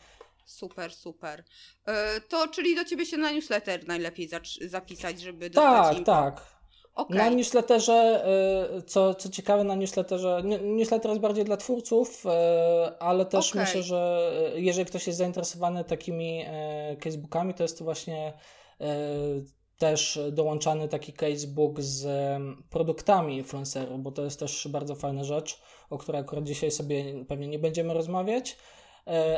[0.46, 1.44] Super, super.
[1.86, 4.28] E, to czyli do ciebie się na newsletter najlepiej
[4.60, 6.12] zapisać, żeby dostać Tak, info.
[6.12, 6.56] tak.
[6.94, 7.18] Okay.
[7.18, 8.24] Na newsletterze,
[8.76, 13.62] e, co, co ciekawe, na newsletterze, newsletter jest bardziej dla twórców, e, ale też okay.
[13.62, 16.44] myślę, że jeżeli ktoś jest zainteresowany takimi
[17.00, 18.32] casebookami, to jest to właśnie
[19.78, 22.06] też dołączany taki casebook z
[22.70, 27.48] produktami influencerów, bo to jest też bardzo fajna rzecz, o której akurat dzisiaj sobie pewnie
[27.48, 28.56] nie będziemy rozmawiać,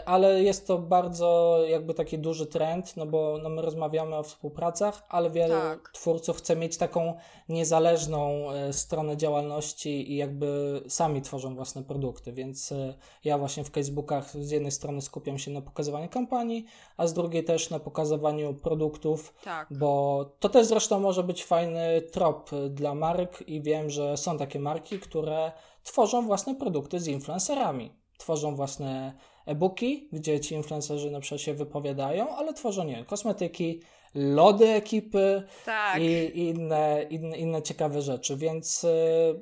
[0.06, 5.06] ale jest to bardzo jakby taki duży trend, no bo no my rozmawiamy o współpracach,
[5.08, 5.90] ale wielu tak.
[5.92, 7.14] twórców chce mieć taką
[7.48, 13.70] niezależną e, stronę działalności i jakby sami tworzą własne produkty, więc e, ja właśnie w
[13.70, 16.64] Facebookach z jednej strony skupiam się na pokazywaniu kampanii,
[16.96, 19.68] a z drugiej też na pokazywaniu produktów, tak.
[19.70, 24.60] bo to też zresztą może być fajny trop dla mark i wiem, że są takie
[24.60, 29.12] marki, które tworzą własne produkty z influencerami, tworzą własne
[29.48, 33.80] e-booki, gdzie ci influencerzy na przykład się wypowiadają, ale tworzą, nie kosmetyki,
[34.14, 36.02] lody ekipy tak.
[36.02, 38.88] i inne, inne, inne ciekawe rzeczy, więc y,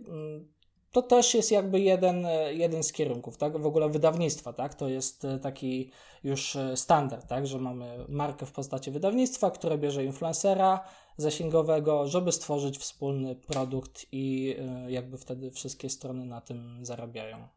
[0.09, 0.49] mm,
[0.93, 3.59] to też jest jakby jeden, jeden z kierunków, tak?
[3.59, 4.75] W ogóle wydawnictwa, tak?
[4.75, 5.91] To jest y, taki
[6.25, 7.47] już standard, tak?
[7.47, 10.85] Że mamy markę w postaci wydawnictwa, które bierze influencera
[11.17, 14.57] zasięgowego, żeby stworzyć wspólny produkt i
[14.89, 17.49] jakby wtedy wszystkie strony na tym zarabiają.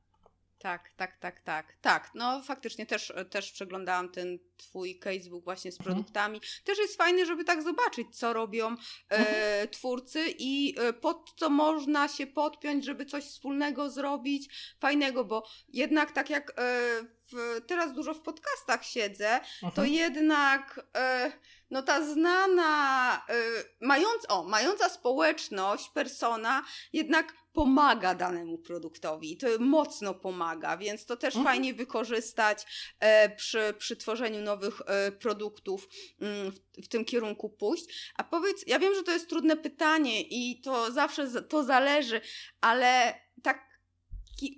[0.59, 1.77] Tak, tak, tak, tak.
[1.81, 5.95] Tak, no faktycznie też, też przeglądałam ten twój casebook właśnie z mhm.
[5.95, 6.41] produktami.
[6.63, 8.75] Też jest fajny, żeby tak zobaczyć, co robią e,
[9.09, 9.67] mhm.
[9.67, 16.11] twórcy i e, pod co można się podpiąć, żeby coś wspólnego zrobić, fajnego, bo jednak
[16.11, 19.87] tak jak e, w, teraz dużo w podcastach siedzę, to mhm.
[19.87, 21.31] jednak e,
[21.71, 23.33] no ta znana, e,
[23.81, 29.37] mając, o, mająca społeczność, persona, jednak pomaga danemu produktowi.
[29.37, 31.55] To mocno pomaga, więc to też mhm.
[31.55, 32.65] fajnie wykorzystać
[32.99, 35.87] e, przy, przy tworzeniu nowych e, produktów
[36.21, 38.11] mm, w, w, tym kierunku pójść.
[38.15, 42.21] A powiedz, ja wiem, że to jest trudne pytanie i to zawsze to zależy,
[42.61, 43.68] ale tak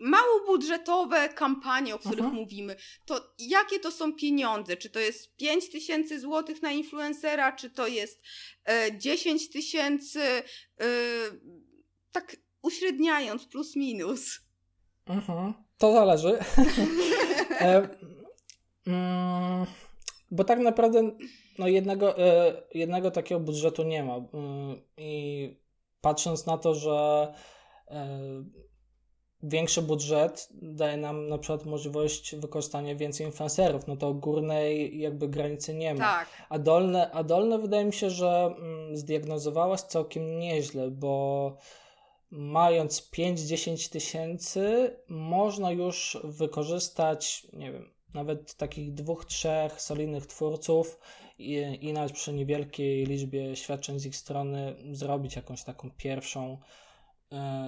[0.02, 2.76] mało budżetowe kampanie, o których mówimy,
[3.06, 4.78] to jakie to są pieniądze?
[4.78, 8.24] Czy to jest 5 tysięcy złotych na influencera, czy to jest
[8.66, 10.22] e, 10 tysięcy?
[10.22, 10.44] E,
[12.12, 14.40] tak uśredniając, plus minus.
[15.06, 16.40] Mhm, to zależy.
[17.60, 17.90] e,
[18.88, 19.66] mm,
[20.32, 21.12] bo tak naprawdę
[21.60, 24.16] no jednego, e, jednego takiego budżetu nie ma.
[24.16, 24.22] E,
[24.98, 25.62] I
[26.02, 27.34] patrząc na to, że
[27.88, 28.20] e,
[29.44, 35.74] większy budżet daje nam na przykład możliwość wykorzystania więcej influencerów, no to górnej jakby granicy
[35.74, 36.00] nie ma.
[36.00, 36.28] Tak.
[36.50, 41.58] A dolne, a dolne wydaje mi się, że mm, zdiagnozowałaś całkiem nieźle, bo
[42.32, 51.00] mając 5-10 tysięcy można już wykorzystać, nie wiem, nawet takich dwóch, trzech solidnych twórców
[51.40, 56.58] i, i nawet przy niewielkiej liczbie świadczeń z ich strony zrobić jakąś taką pierwszą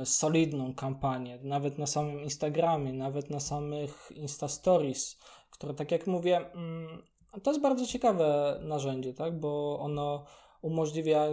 [0.04, 5.20] solidną kampanię, nawet na samym Instagramie, nawet na samych Insta Stories,
[5.52, 7.04] które tak jak mówię, mm,
[7.44, 10.26] to jest bardzo ciekawe narzędzie, tak, bo ono
[10.62, 11.28] umożliwia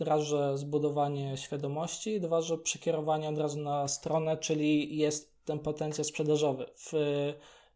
[0.00, 6.04] raz, że zbudowanie świadomości, dwa, że przekierowanie od razu na stronę, czyli jest ten potencjał
[6.04, 6.66] sprzedażowy.
[6.76, 6.92] W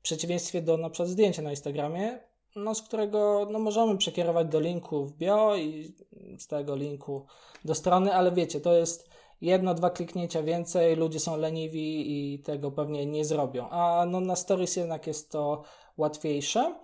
[0.02, 2.18] przeciwieństwie do na przykład zdjęcia na Instagramie,
[2.56, 5.94] no, z którego no, możemy przekierować do linku w bio i
[6.38, 7.26] z tego linku
[7.64, 9.10] do strony, ale wiecie, to jest
[9.44, 13.68] jedno, dwa kliknięcia więcej, ludzie są leniwi i tego pewnie nie zrobią.
[13.70, 15.62] A no, na stories jednak jest to
[15.96, 16.74] łatwiejsze.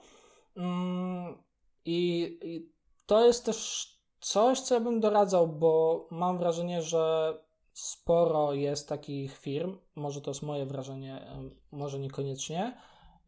[0.56, 1.42] Mm,
[1.84, 2.72] i, I
[3.06, 3.88] to jest też
[4.20, 7.34] coś, co ja bym doradzał, bo mam wrażenie, że
[7.72, 11.26] sporo jest takich firm, może to jest moje wrażenie,
[11.72, 12.76] może niekoniecznie,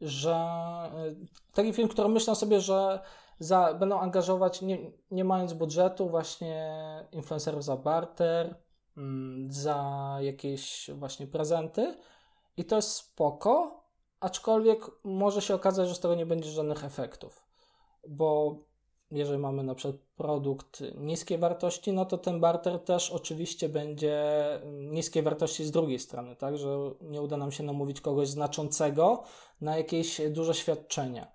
[0.01, 1.15] że e,
[1.53, 3.01] takich firm, które myślą sobie, że
[3.39, 4.79] za, będą angażować, nie,
[5.11, 6.75] nie mając budżetu, właśnie
[7.13, 8.57] influencerów za barter,
[9.49, 11.97] za jakieś właśnie prezenty
[12.57, 13.83] i to jest spoko,
[14.21, 17.47] aczkolwiek może się okazać, że z tego nie będzie żadnych efektów,
[18.09, 18.57] bo
[19.11, 24.25] jeżeli mamy na przykład produkt niskiej wartości, no to ten barter też oczywiście będzie
[24.65, 29.23] niskiej wartości z drugiej strony, tak, że nie uda nam się namówić kogoś znaczącego
[29.61, 31.33] na jakieś duże świadczenia.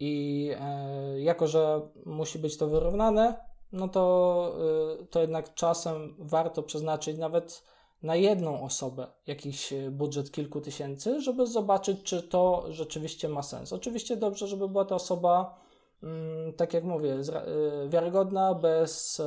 [0.00, 4.54] I e, jako, że musi być to wyrównane, no to,
[5.00, 7.64] e, to jednak czasem warto przeznaczyć nawet
[8.02, 13.72] na jedną osobę jakiś budżet kilku tysięcy, żeby zobaczyć, czy to rzeczywiście ma sens.
[13.72, 15.58] Oczywiście dobrze, żeby była to osoba
[16.02, 19.22] Mm, tak jak mówię, y, wiarygodna, bez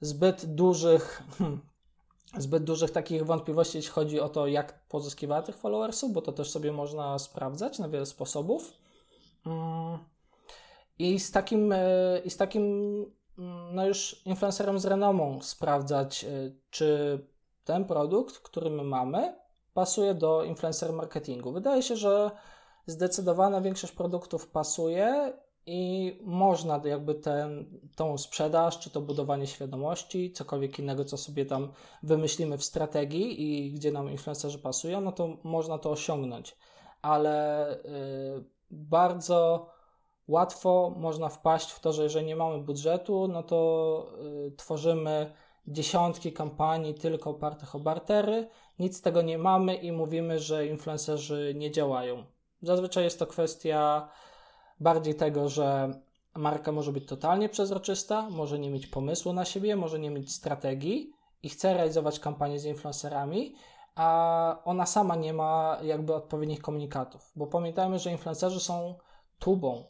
[0.00, 1.60] zbyt dużych, hmm,
[2.38, 6.50] zbyt dużych takich wątpliwości, jeśli chodzi o to, jak pozyskiwała tych followersów, bo to też
[6.50, 8.72] sobie można sprawdzać na wiele sposobów.
[9.46, 9.98] Mm,
[10.98, 11.74] I z takim,
[12.24, 12.64] i z takim
[13.72, 16.28] no już influencerem z renomą sprawdzać, e,
[16.70, 17.18] czy
[17.64, 19.36] ten produkt, który my mamy,
[19.74, 21.52] pasuje do influencer marketingu.
[21.52, 22.30] Wydaje się, że
[22.86, 25.32] zdecydowana większość produktów pasuje
[25.66, 31.72] i można jakby ten, tą sprzedaż, czy to budowanie świadomości, cokolwiek innego, co sobie tam
[32.02, 36.56] wymyślimy w strategii i gdzie nam influencerzy pasują, no to można to osiągnąć.
[37.02, 39.70] Ale y, bardzo
[40.28, 44.12] łatwo można wpaść w to, że jeżeli nie mamy budżetu, no to
[44.46, 45.32] y, tworzymy
[45.66, 48.48] dziesiątki kampanii tylko opartych o bartery,
[48.78, 52.24] nic z tego nie mamy i mówimy, że influencerzy nie działają.
[52.62, 54.08] Zazwyczaj jest to kwestia
[54.80, 55.90] bardziej tego, że
[56.34, 61.12] marka może być totalnie przezroczysta, może nie mieć pomysłu na siebie, może nie mieć strategii
[61.42, 63.54] i chce realizować kampanię z influencerami,
[63.94, 67.32] a ona sama nie ma jakby odpowiednich komunikatów.
[67.36, 68.94] Bo pamiętajmy, że influencerzy są
[69.38, 69.84] tubą.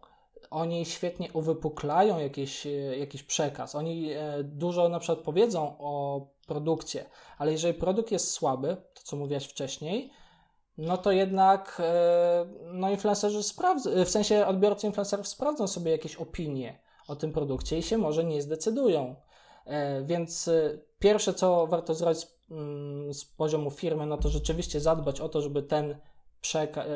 [0.51, 2.67] Oni świetnie uwypuklają jakiś,
[2.99, 3.75] jakiś przekaz.
[3.75, 7.05] Oni e, dużo na przykład powiedzą o produkcie,
[7.39, 10.11] ale jeżeli produkt jest słaby, to co mówiłaś wcześniej,
[10.79, 16.79] no to jednak e, no influencerzy sprawdzą, w sensie odbiorcy influencerów sprawdzą sobie jakieś opinie
[17.09, 19.17] o tym produkcie i się może nie zdecydują.
[19.65, 25.21] E, więc e, pierwsze, co warto zrobić mm, z poziomu firmy, no to rzeczywiście zadbać
[25.21, 25.97] o to, żeby ten
[26.41, 26.87] przekaz,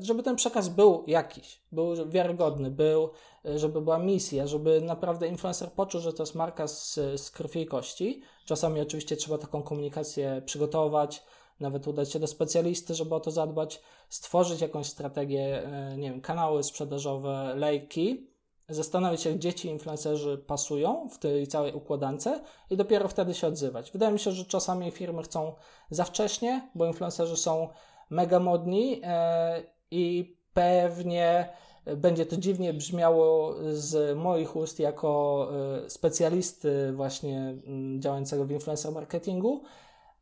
[0.00, 3.10] żeby ten przekaz był jakiś, był wiarygodny, był,
[3.44, 7.66] żeby była misja, żeby naprawdę influencer poczuł, że to jest marka z, z krwi i
[7.66, 8.22] kości.
[8.44, 11.22] Czasami oczywiście trzeba taką komunikację przygotować,
[11.60, 16.20] nawet udać się do specjalisty, żeby o to zadbać, stworzyć jakąś strategię, e, nie wiem,
[16.20, 18.28] kanały sprzedażowe, lejki,
[18.68, 22.28] zastanowić się, gdzie ci influencerzy pasują w tej całej układance
[22.70, 23.92] i dopiero wtedy się odzywać.
[23.92, 25.54] Wydaje mi się, że czasami firmy chcą
[25.90, 27.68] za wcześnie, bo influencerzy są
[28.10, 31.48] mega modni e, i pewnie
[31.96, 35.48] będzie to dziwnie brzmiało z moich ust jako
[35.84, 39.62] e, specjalisty właśnie mm, działającego w influencer marketingu,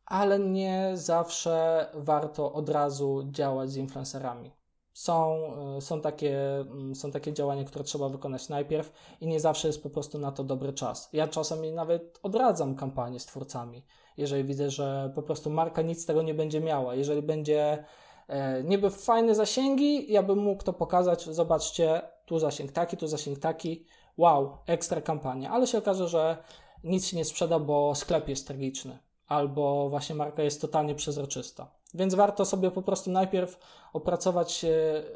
[0.05, 4.51] ale nie zawsze warto od razu działać z influencerami.
[4.93, 5.37] Są,
[5.77, 8.91] y, są, takie, mm, są takie działania, które trzeba wykonać najpierw
[9.21, 11.09] i nie zawsze jest po prostu na to dobry czas.
[11.13, 13.85] Ja czasami nawet odradzam kampanię z twórcami,
[14.17, 16.95] jeżeli widzę, że po prostu marka nic z tego nie będzie miała.
[16.95, 17.83] Jeżeli będzie
[18.27, 23.39] e, niby fajne zasięgi, ja bym mógł to pokazać, zobaczcie, tu zasięg taki, tu zasięg
[23.39, 23.85] taki,
[24.17, 26.37] wow, ekstra kampania, ale się okaże, że
[26.83, 31.71] nic się nie sprzeda, bo sklep jest tragiczny albo właśnie marka jest totalnie przezroczysta.
[31.93, 33.59] Więc warto sobie po prostu najpierw
[33.93, 34.69] opracować e,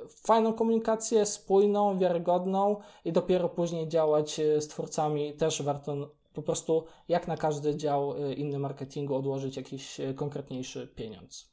[0.09, 2.75] fajną komunikację, spójną, wiarygodną
[3.05, 5.33] i dopiero później działać e, z twórcami.
[5.33, 11.51] Też warto po prostu, jak na każdy dział e, inny marketingu, odłożyć jakiś konkretniejszy pieniądz.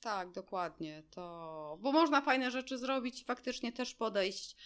[0.00, 1.02] Tak, dokładnie.
[1.10, 4.56] To, bo można fajne rzeczy zrobić i faktycznie też podejść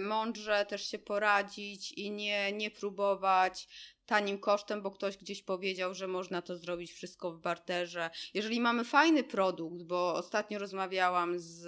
[0.00, 3.68] mądrze, też się poradzić i nie, nie próbować
[4.08, 8.10] tanim kosztem, bo ktoś gdzieś powiedział, że można to zrobić wszystko w barterze.
[8.34, 11.60] Jeżeli mamy fajny produkt, bo ostatnio rozmawiałam z,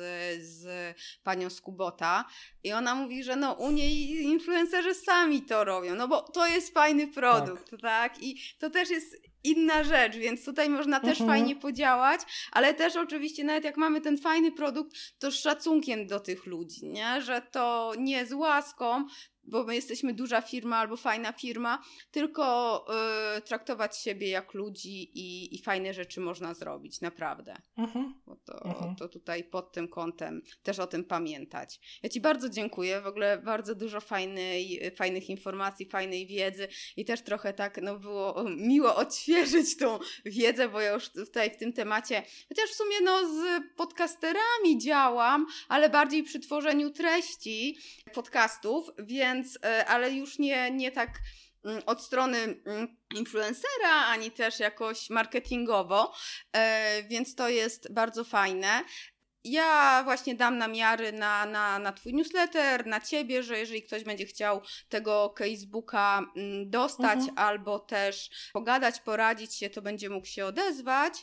[0.45, 2.25] z panią Skubota
[2.65, 6.75] i ona mówi, że no u niej influencerzy sami to robią, no bo to jest
[6.75, 7.81] fajny produkt, tak?
[7.81, 8.23] tak?
[8.23, 11.29] I to też jest inna rzecz, więc tutaj można też mhm.
[11.31, 12.21] fajnie podziałać,
[12.53, 16.87] ale też oczywiście nawet jak mamy ten fajny produkt, to z szacunkiem do tych ludzi,
[16.87, 17.23] nie?
[17.23, 19.07] Że to nie z łaską,
[19.51, 22.87] bo my jesteśmy duża firma albo fajna firma, tylko
[23.39, 27.57] y, traktować siebie jak ludzi i, i fajne rzeczy można zrobić, naprawdę.
[27.77, 28.15] Mhm.
[28.45, 28.97] To, mhm.
[28.97, 31.81] to tutaj pod tym kątem też o tym pamiętać.
[32.03, 37.23] Ja Ci bardzo dziękuję, w ogóle bardzo dużo fajnej, fajnych informacji, fajnej wiedzy i też
[37.23, 42.23] trochę tak no, było miło odświeżyć tą wiedzę, bo ja już tutaj w tym temacie,
[42.49, 47.79] chociaż w sumie no, z podcasterami działam, ale bardziej przy tworzeniu treści
[48.15, 51.11] podcastów, więc więc, e, ale już nie, nie tak
[51.65, 56.13] mm, od strony mm, influencera, ani też jakoś marketingowo,
[56.53, 58.83] e, więc to jest bardzo fajne.
[59.45, 64.27] Ja właśnie dam namiary na, na, na Twój newsletter, na Ciebie, że jeżeli ktoś będzie
[64.27, 67.39] chciał tego Facebooka mm, dostać mhm.
[67.39, 71.15] albo też pogadać, poradzić się, to będzie mógł się odezwać.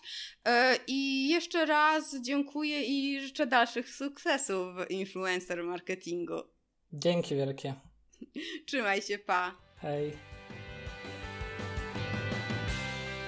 [0.45, 6.41] E, I jeszcze raz dziękuję i życzę dalszych sukcesów w influencer marketingu.
[6.93, 7.86] Dzięki wielkie.
[8.65, 9.55] Trzymaj się, pa.
[9.75, 10.13] Hej.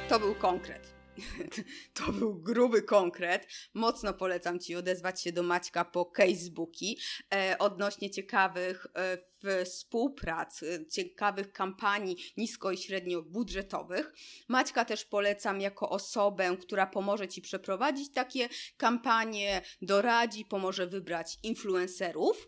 [0.10, 1.00] To był konkret.
[1.94, 3.48] To był gruby konkret.
[3.74, 7.00] Mocno polecam Ci odezwać się do Maćka po Facebooki
[7.34, 9.18] e, odnośnie ciekawych e,
[9.66, 14.14] współprac, e, ciekawych kampanii nisko i średnio budżetowych.
[14.48, 22.48] Maćka też polecam jako osobę, która pomoże Ci przeprowadzić takie kampanie, doradzi, pomoże wybrać influencerów.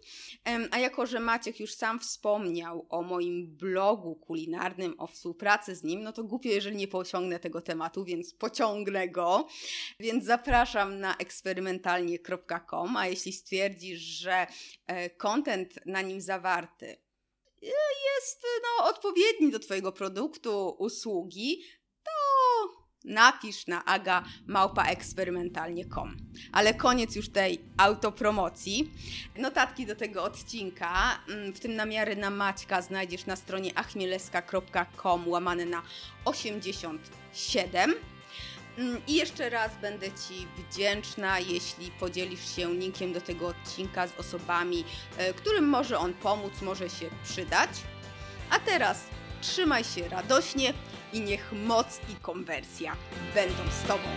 [0.71, 6.03] A jako, że Maciek już sam wspomniał o moim blogu kulinarnym, o współpracy z nim,
[6.03, 9.47] no to głupio, jeżeli nie pociągnę tego tematu, więc pociągnę go.
[9.99, 14.47] Więc zapraszam na eksperymentalnie.com, a jeśli stwierdzisz, że
[15.17, 16.80] kontent na nim zawarty
[17.61, 21.63] jest no, odpowiedni do Twojego produktu, usługi,
[22.03, 22.11] to
[23.05, 26.17] napisz na aga.małpaeksperymentalnie.com.
[26.51, 28.91] Ale koniec już tej autopromocji.
[29.37, 35.65] Notatki do tego odcinka, mm, w tym namiary na Maćka znajdziesz na stronie achmieleska.com łamane
[35.65, 35.81] na
[36.25, 37.95] 87.
[38.77, 44.19] Mm, I jeszcze raz będę Ci wdzięczna, jeśli podzielisz się linkiem do tego odcinka z
[44.19, 44.85] osobami,
[45.17, 47.69] e, którym może on pomóc, może się przydać.
[48.49, 49.03] A teraz
[49.41, 50.73] trzymaj się radośnie
[51.13, 52.95] i niech moc i konwersja
[53.35, 54.09] będą z Tobą.